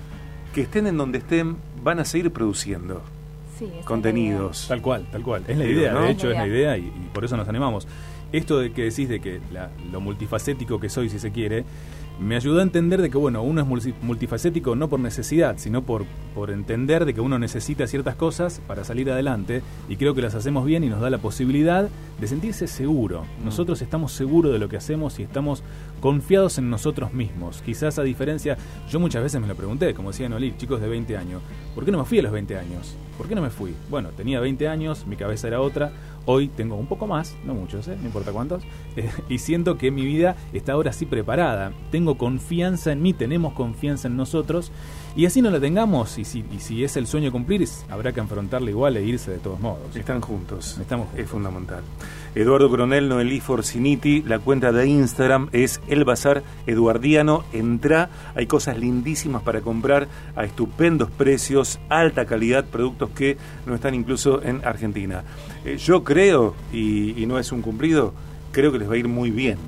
Que 0.55 0.61
estén 0.63 0.87
en 0.87 0.97
donde 0.97 1.19
estén, 1.19 1.57
van 1.83 1.99
a 1.99 2.05
seguir 2.05 2.31
produciendo 2.31 3.03
Sí, 3.59 3.69
contenidos. 3.85 4.67
Tal 4.69 4.81
cual, 4.81 5.07
tal 5.11 5.23
cual. 5.23 5.43
Es 5.49 5.57
la 5.59 5.65
idea, 5.67 5.93
¿no? 5.93 6.03
de 6.03 6.11
hecho 6.13 6.29
Es 6.29 6.35
es 6.35 6.39
la 6.39 6.47
la 6.47 6.49
idea 6.49 6.77
y, 6.79 6.83
y 6.87 7.11
por 7.13 7.25
eso 7.25 7.37
nos 7.37 7.49
animamos. 7.49 7.89
Esto 8.33 8.59
de 8.59 8.73
que 8.73 8.85
decís 8.85 9.09
de 9.09 9.21
que 9.21 9.41
la- 9.53 9.71
lo 9.91 10.01
multifacético 10.01 10.81
que 10.81 10.89
soy, 10.89 11.09
si 11.09 11.19
se 11.19 11.31
quiere, 11.33 11.65
me 12.21 12.37
ayudó 12.37 12.61
a 12.61 12.63
entender 12.63 13.01
de 13.03 13.11
que, 13.11 13.19
bueno, 13.19 13.43
uno 13.43 13.63
es 13.63 13.67
multi- 13.67 13.95
multifacético 14.03 14.77
no 14.77 14.89
por 14.89 15.01
necesidad, 15.01 15.55
sino 15.59 15.83
por, 15.83 16.05
por 16.35 16.51
entender 16.51 17.05
de 17.05 17.15
que 17.15 17.21
uno 17.21 17.39
necesita 17.39 17.87
ciertas 17.87 18.15
cosas 18.17 18.61
para 18.67 18.85
salir 18.85 19.11
adelante 19.11 19.63
y 19.89 19.97
creo 19.97 20.15
que 20.15 20.23
las 20.23 20.35
hacemos 20.35 20.65
bien 20.65 20.85
y 20.85 20.89
nos 20.89 21.01
da 21.01 21.11
la 21.11 21.19
posibilidad 21.19 21.89
de 22.21 22.27
sentirse 22.27 22.67
seguro. 22.67 23.25
Mm. 23.41 23.45
Nosotros 23.45 23.83
estamos 23.83 24.13
seguros 24.13 24.53
de 24.53 24.59
lo 24.59 24.69
que 24.69 24.77
hacemos 24.77 25.19
y 25.19 25.23
estamos 25.23 25.63
confiados 26.01 26.59
en 26.59 26.71
nosotros 26.71 27.13
mismos. 27.13 27.63
Quizás 27.63 27.99
a 27.99 28.03
diferencia, 28.03 28.57
yo 28.91 29.01
muchas 29.01 29.23
veces 29.23 29.41
me 29.41 29.47
lo 29.47 29.55
pregunté, 29.55 29.95
como 29.95 30.11
decía 30.11 30.29
Nolí, 30.29 30.55
chicos 30.57 30.81
de 30.81 30.89
20 30.89 31.17
años, 31.17 31.43
¿por 31.75 31.85
qué 31.85 31.93
no 31.93 31.99
me 31.99 32.05
fui 32.05 32.19
a 32.19 32.23
los 32.23 32.33
20 32.33 32.59
años? 32.59 32.97
¿Por 33.17 33.29
qué 33.29 33.35
no 33.35 33.43
me 33.43 33.51
fui? 33.51 33.75
Bueno, 33.91 34.09
tenía 34.17 34.41
20 34.41 34.69
años, 34.69 35.07
mi 35.07 35.17
cabeza 35.17 35.47
era 35.47 35.61
otra, 35.61 35.93
hoy 36.27 36.49
tengo 36.49 36.77
un 36.77 36.87
poco 36.87 37.07
más, 37.07 37.37
no 37.45 37.55
muchos, 37.55 37.87
¿eh? 37.89 37.97
no 38.01 38.07
importa 38.07 38.33
cuántos, 38.33 38.63
eh, 38.97 39.11
y 39.29 39.39
siento 39.39 39.79
que 39.79 39.91
mi 39.91 40.05
vida 40.05 40.37
está 40.53 40.73
ahora 40.73 40.93
sí 40.93 41.07
preparada. 41.07 41.73
Tengo 41.91 42.17
confianza 42.19 42.93
en 42.93 43.03
mí, 43.03 43.13
tenemos 43.13 43.53
confianza 43.53 44.09
en 44.09 44.17
nosotros, 44.17 44.73
y 45.15 45.27
así 45.27 45.43
no 45.43 45.51
la 45.51 45.61
tengamos, 45.61 46.19
y 46.19 46.25
si, 46.25 46.45
y 46.53 46.59
si 46.61 46.85
es 46.85 46.97
el 46.97 47.07
sueño 47.07 47.31
cumplir, 47.31 47.63
habrá 47.91 48.13
que 48.13 48.21
afrontarla 48.21 48.71
igual 48.71 48.97
e 48.97 49.05
irse 49.05 49.31
de 49.31 49.39
todos 49.39 49.61
modos. 49.61 49.95
Están 49.95 50.21
juntos. 50.21 50.79
Estamos 50.81 51.09
Es 51.17 51.29
fundamental. 51.29 51.83
Eduardo 52.35 52.71
Coronel, 52.71 53.09
Noelí 53.11 53.41
Forciniti, 53.41 54.23
la 54.23 54.39
cuenta 54.39 54.73
de 54.73 54.87
Instagram 54.87 55.51
es 55.53 55.83
El 55.87 56.05
Bazar 56.05 56.43
Eduardiano. 56.67 57.45
Entra, 57.53 58.09
hay 58.35 58.47
cosas 58.47 58.79
lindísimas 58.79 59.43
para 59.43 59.61
comprar 59.61 60.09
a 60.35 60.45
estupendos 60.45 61.11
precios, 61.11 61.79
alta 61.91 62.25
calidad, 62.25 62.65
productos 62.65 63.11
que 63.11 63.37
no 63.67 63.75
están 63.75 63.95
incluso 63.95 64.43
en 64.43 64.65
Argentina. 64.65 65.25
Eh, 65.65 65.77
yo 65.77 66.05
creo, 66.05 66.55
y, 66.73 67.23
y 67.23 67.27
no 67.27 67.39
es 67.39 67.53
un 67.53 67.61
cumplido, 67.61 68.15
creo 68.51 68.73
que 68.73 68.79
les 68.79 68.89
va 68.89 68.95
a 68.95 68.99
ir 68.99 69.09
muy 69.09 69.31
bien. 69.31 69.59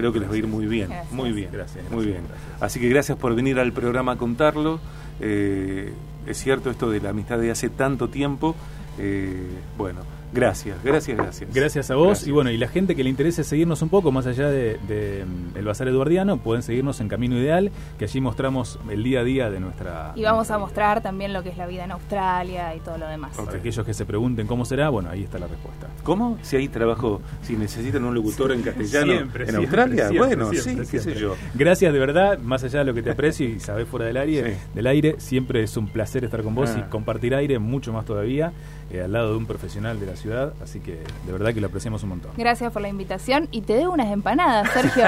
Creo 0.00 0.12
que 0.12 0.20
les 0.20 0.28
va 0.30 0.34
a 0.34 0.38
ir 0.38 0.46
muy 0.46 0.66
bien, 0.66 0.88
Gracias. 0.88 1.12
muy 1.12 1.32
bien, 1.32 1.50
Gracias, 1.52 1.84
muy 1.90 2.04
gracias, 2.04 2.06
bien. 2.06 2.24
gracias. 2.28 2.62
Así 2.62 2.80
que 2.80 2.88
gracias 2.88 3.18
por 3.18 3.34
venir 3.34 3.58
al 3.58 3.72
programa 3.72 4.12
a 4.12 4.16
contarlo. 4.16 4.80
Eh, 5.20 5.92
es 6.26 6.38
cierto 6.38 6.70
esto 6.70 6.90
de 6.90 7.00
la 7.00 7.10
amistad 7.10 7.38
de 7.38 7.50
hace 7.50 7.68
tanto 7.70 8.08
tiempo. 8.08 8.54
Eh, 8.98 9.46
bueno, 9.78 10.00
gracias, 10.32 10.76
gracias, 10.84 11.16
gracias. 11.16 11.54
Gracias 11.54 11.90
a 11.90 11.94
vos 11.96 12.06
Gracias. 12.08 12.28
y 12.28 12.30
bueno, 12.32 12.50
y 12.50 12.56
la 12.56 12.68
gente 12.68 12.94
que 12.96 13.02
le 13.04 13.10
interese 13.10 13.44
seguirnos 13.44 13.82
un 13.82 13.88
poco 13.88 14.12
más 14.12 14.26
allá 14.26 14.48
de, 14.48 14.78
de, 14.88 15.24
el 15.54 15.64
Bazar 15.64 15.88
Eduardiano, 15.88 16.38
pueden 16.38 16.62
seguirnos 16.62 17.00
en 17.00 17.08
Camino 17.08 17.36
Ideal, 17.38 17.70
que 17.98 18.04
allí 18.04 18.20
mostramos 18.20 18.78
el 18.90 19.02
día 19.02 19.20
a 19.20 19.24
día 19.24 19.50
de 19.50 19.60
nuestra... 19.60 20.12
Y 20.14 20.22
vamos 20.22 20.38
nuestra 20.48 20.54
a 20.54 20.58
vida. 20.58 20.66
mostrar 20.66 21.02
también 21.02 21.32
lo 21.32 21.42
que 21.42 21.50
es 21.50 21.56
la 21.56 21.66
vida 21.66 21.84
en 21.84 21.92
Australia 21.92 22.74
y 22.74 22.80
todo 22.80 22.98
lo 22.98 23.06
demás. 23.08 23.38
Ok. 23.38 23.46
Para 23.46 23.58
aquellos 23.58 23.84
que 23.86 23.94
se 23.94 24.04
pregunten 24.04 24.46
cómo 24.46 24.64
será, 24.64 24.88
bueno, 24.88 25.10
ahí 25.10 25.22
está 25.24 25.38
la 25.38 25.46
respuesta. 25.46 25.88
¿Cómo? 26.02 26.38
Si 26.42 26.56
hay 26.56 26.68
trabajo, 26.68 27.20
si 27.42 27.56
necesitan 27.56 28.04
un 28.04 28.14
locutor 28.14 28.52
en 28.52 28.62
castellano 28.62 29.12
Siempre, 29.12 29.44
en 29.44 29.50
siempre, 29.50 29.80
Australia, 29.80 30.08
siempre, 30.08 30.18
bueno, 30.36 30.50
siempre, 30.52 30.84
sí, 30.84 30.90
qué 30.90 30.98
sé 31.00 31.14
yo. 31.14 31.34
Gracias 31.54 31.92
de 31.92 31.98
verdad, 31.98 32.38
más 32.38 32.64
allá 32.64 32.80
de 32.80 32.84
lo 32.86 32.94
que 32.94 33.02
te 33.02 33.10
aprecio 33.10 33.48
y 33.48 33.60
sabes 33.60 33.86
fuera 33.88 34.06
del 34.06 34.16
aire, 34.16 34.54
Sí. 34.54 34.60
del 34.74 34.86
aire, 34.86 35.14
siempre 35.18 35.62
es 35.62 35.76
un 35.76 35.88
placer 35.88 36.24
estar 36.24 36.42
con 36.42 36.54
vos 36.54 36.70
Ah. 36.70 36.84
y 36.86 36.90
compartir 36.90 37.34
aire 37.34 37.58
mucho 37.58 37.92
más 37.92 38.04
todavía 38.04 38.52
eh, 38.90 39.02
al 39.02 39.12
lado 39.12 39.30
de 39.32 39.36
un 39.36 39.46
profesional 39.46 39.98
de 40.00 40.06
la 40.06 40.16
ciudad, 40.20 40.52
así 40.62 40.80
que 40.80 41.02
de 41.26 41.32
verdad 41.32 41.52
que 41.52 41.60
lo 41.60 41.66
apreciamos 41.66 42.02
un 42.02 42.10
montón. 42.10 42.32
Gracias 42.36 42.72
por 42.72 42.82
la 42.82 42.88
invitación 42.88 43.48
y 43.50 43.62
te 43.62 43.74
debo 43.74 43.92
unas 43.92 44.12
empanadas, 44.12 44.70
Sergio, 44.74 45.04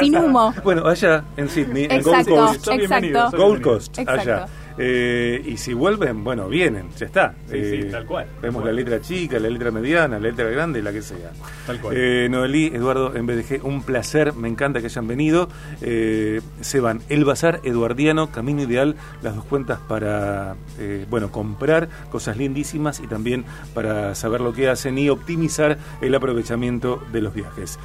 sin 0.00 0.16
humo. 0.16 0.52
Bueno, 0.62 0.86
allá 0.86 1.24
en 1.36 1.48
Sydney, 1.48 1.84
en 1.90 2.02
Gold 2.02 2.18
Exacto, 2.20 2.34
Coast. 2.34 2.68
Exacto. 2.68 3.36
Gold. 3.36 3.62
Coast, 3.62 3.98
Exacto. 3.98 4.20
allá. 4.20 4.46
Eh, 4.82 5.42
y 5.44 5.58
si 5.58 5.74
vuelven, 5.74 6.24
bueno, 6.24 6.48
vienen, 6.48 6.88
ya 6.96 7.04
está. 7.04 7.34
Sí, 7.50 7.62
sí, 7.64 7.88
tal 7.90 8.06
cual, 8.06 8.26
Vemos 8.40 8.64
la 8.64 8.72
letra 8.72 9.00
chica, 9.02 9.38
la 9.38 9.50
letra 9.50 9.70
mediana, 9.70 10.18
la 10.18 10.28
letra 10.28 10.48
grande, 10.48 10.82
la 10.82 10.90
que 10.90 11.02
sea. 11.02 11.32
Tal 11.66 11.78
cual. 11.80 11.94
Eh, 11.96 12.28
Noelí, 12.30 12.68
Eduardo, 12.68 13.14
en 13.14 13.26
BDG, 13.26 13.62
un 13.62 13.82
placer, 13.82 14.32
me 14.32 14.48
encanta 14.48 14.80
que 14.80 14.86
hayan 14.86 15.06
venido. 15.06 15.50
Eh, 15.82 16.40
se 16.62 16.80
van 16.80 17.02
El 17.10 17.26
Bazar 17.26 17.60
Eduardiano, 17.62 18.32
Camino 18.32 18.62
Ideal, 18.62 18.96
las 19.20 19.36
dos 19.36 19.44
cuentas 19.44 19.80
para, 19.86 20.56
eh, 20.78 21.04
bueno, 21.10 21.30
comprar 21.30 21.90
cosas 22.10 22.38
lindísimas 22.38 23.00
y 23.00 23.06
también 23.06 23.44
para 23.74 24.14
saber 24.14 24.40
lo 24.40 24.54
que 24.54 24.70
hacen 24.70 24.96
y 24.96 25.10
optimizar 25.10 25.76
el 26.00 26.14
aprovechamiento 26.14 27.02
de 27.12 27.20
los 27.20 27.34
viajes. 27.34 27.78